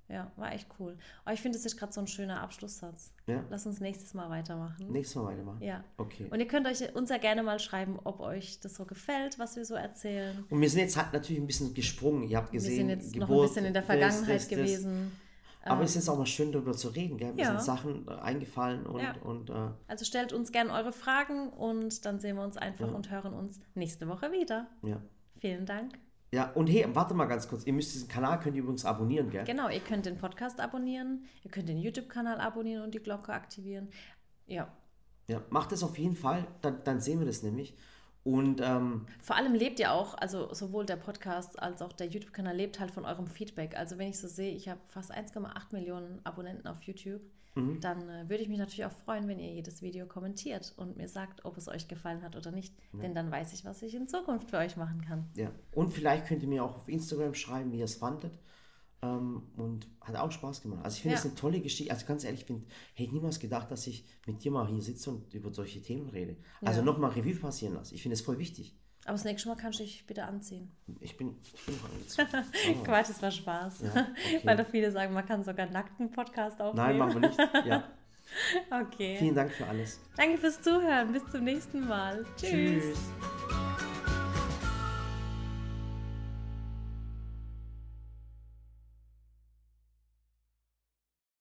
[0.09, 0.99] Ja, war echt cool.
[1.25, 3.13] Aber ich finde, das ist gerade so ein schöner Abschlusssatz.
[3.29, 3.45] Ja.
[3.49, 4.91] Lass uns nächstes Mal weitermachen.
[4.91, 5.63] Nächstes Mal weitermachen.
[5.63, 5.85] Ja.
[5.99, 6.27] Okay.
[6.31, 9.55] Und ihr könnt euch uns ja gerne mal schreiben, ob euch das so gefällt, was
[9.55, 10.45] wir so erzählen.
[10.51, 12.25] Und wir sind jetzt halt natürlich ein bisschen gesprungen.
[12.25, 14.49] Ihr habt Wir gesehen, sind jetzt noch ein Geburt, bisschen in der Vergangenheit das, das.
[14.49, 15.13] gewesen.
[15.63, 17.19] Aber es ist auch mal schön, darüber zu reden.
[17.19, 17.33] Gell?
[17.35, 17.49] Mir Ja.
[17.51, 19.15] sind Sachen eingefallen und, Ja.
[19.23, 23.11] und äh, Also stellt uns gerne eure Fragen und dann sehen wir uns einfach und
[23.11, 24.67] hören uns nächste Woche wieder.
[24.83, 25.01] ja.
[25.39, 25.95] Vielen Dank.
[26.33, 27.65] Ja, und hey, warte mal ganz kurz.
[27.65, 29.45] Ihr müsst diesen Kanal, könnt ihr übrigens abonnieren, gell?
[29.45, 33.89] Genau, ihr könnt den Podcast abonnieren, ihr könnt den YouTube-Kanal abonnieren und die Glocke aktivieren.
[34.47, 34.69] Ja,
[35.29, 37.75] Ja, macht das auf jeden Fall, dann, dann sehen wir das nämlich.
[38.23, 42.55] Und ähm, vor allem lebt ihr auch, also sowohl der Podcast als auch der YouTube-Kanal
[42.55, 43.77] lebt halt von eurem Feedback.
[43.77, 47.23] Also wenn ich so sehe, ich habe fast 1,8 Millionen Abonnenten auf YouTube,
[47.57, 47.81] Mhm.
[47.81, 51.09] dann äh, würde ich mich natürlich auch freuen, wenn ihr jedes Video kommentiert und mir
[51.09, 52.73] sagt, ob es euch gefallen hat oder nicht.
[52.93, 55.27] Denn dann weiß ich, was ich in Zukunft für euch machen kann.
[55.35, 58.39] ja, und vielleicht könnt ihr mir auch auf Instagram schreiben, wie ihr es fandet.
[59.03, 60.85] Ähm, und hat auch Spaß gemacht.
[60.85, 61.31] Also ich finde es Ja.
[61.31, 61.91] eine tolle Geschichte.
[61.93, 65.11] Also ganz ehrlich, ich find, hätte niemals gedacht, dass ich mit dir mal hier sitze
[65.11, 66.37] und über solche Themen rede.
[66.61, 66.85] Also Ja.
[66.87, 67.95] nochmal Revue passieren lasse.
[67.95, 68.77] Ich finde es voll wichtig.
[69.05, 70.71] Aber das nächste Mal kannst du dich bitte anziehen.
[71.01, 72.29] Ich bin, ich bin noch angezogen.
[72.81, 72.85] Oh.
[72.85, 73.81] Quatsch, das war Spaß.
[73.81, 74.41] Ja, okay.
[74.45, 76.87] Weil doch viele sagen, man kann sogar einen nackten Podcast aufnehmen.
[76.87, 77.39] Nein, machen wir nicht.
[77.67, 77.85] Ja,
[78.83, 79.17] Okay.
[79.19, 79.99] vielen Dank für alles.
[80.17, 81.11] Danke fürs Zuhören.
[81.13, 82.25] Bis zum nächsten Mal.
[82.37, 82.83] Tschüss.
[82.85, 83.50] Tschüss.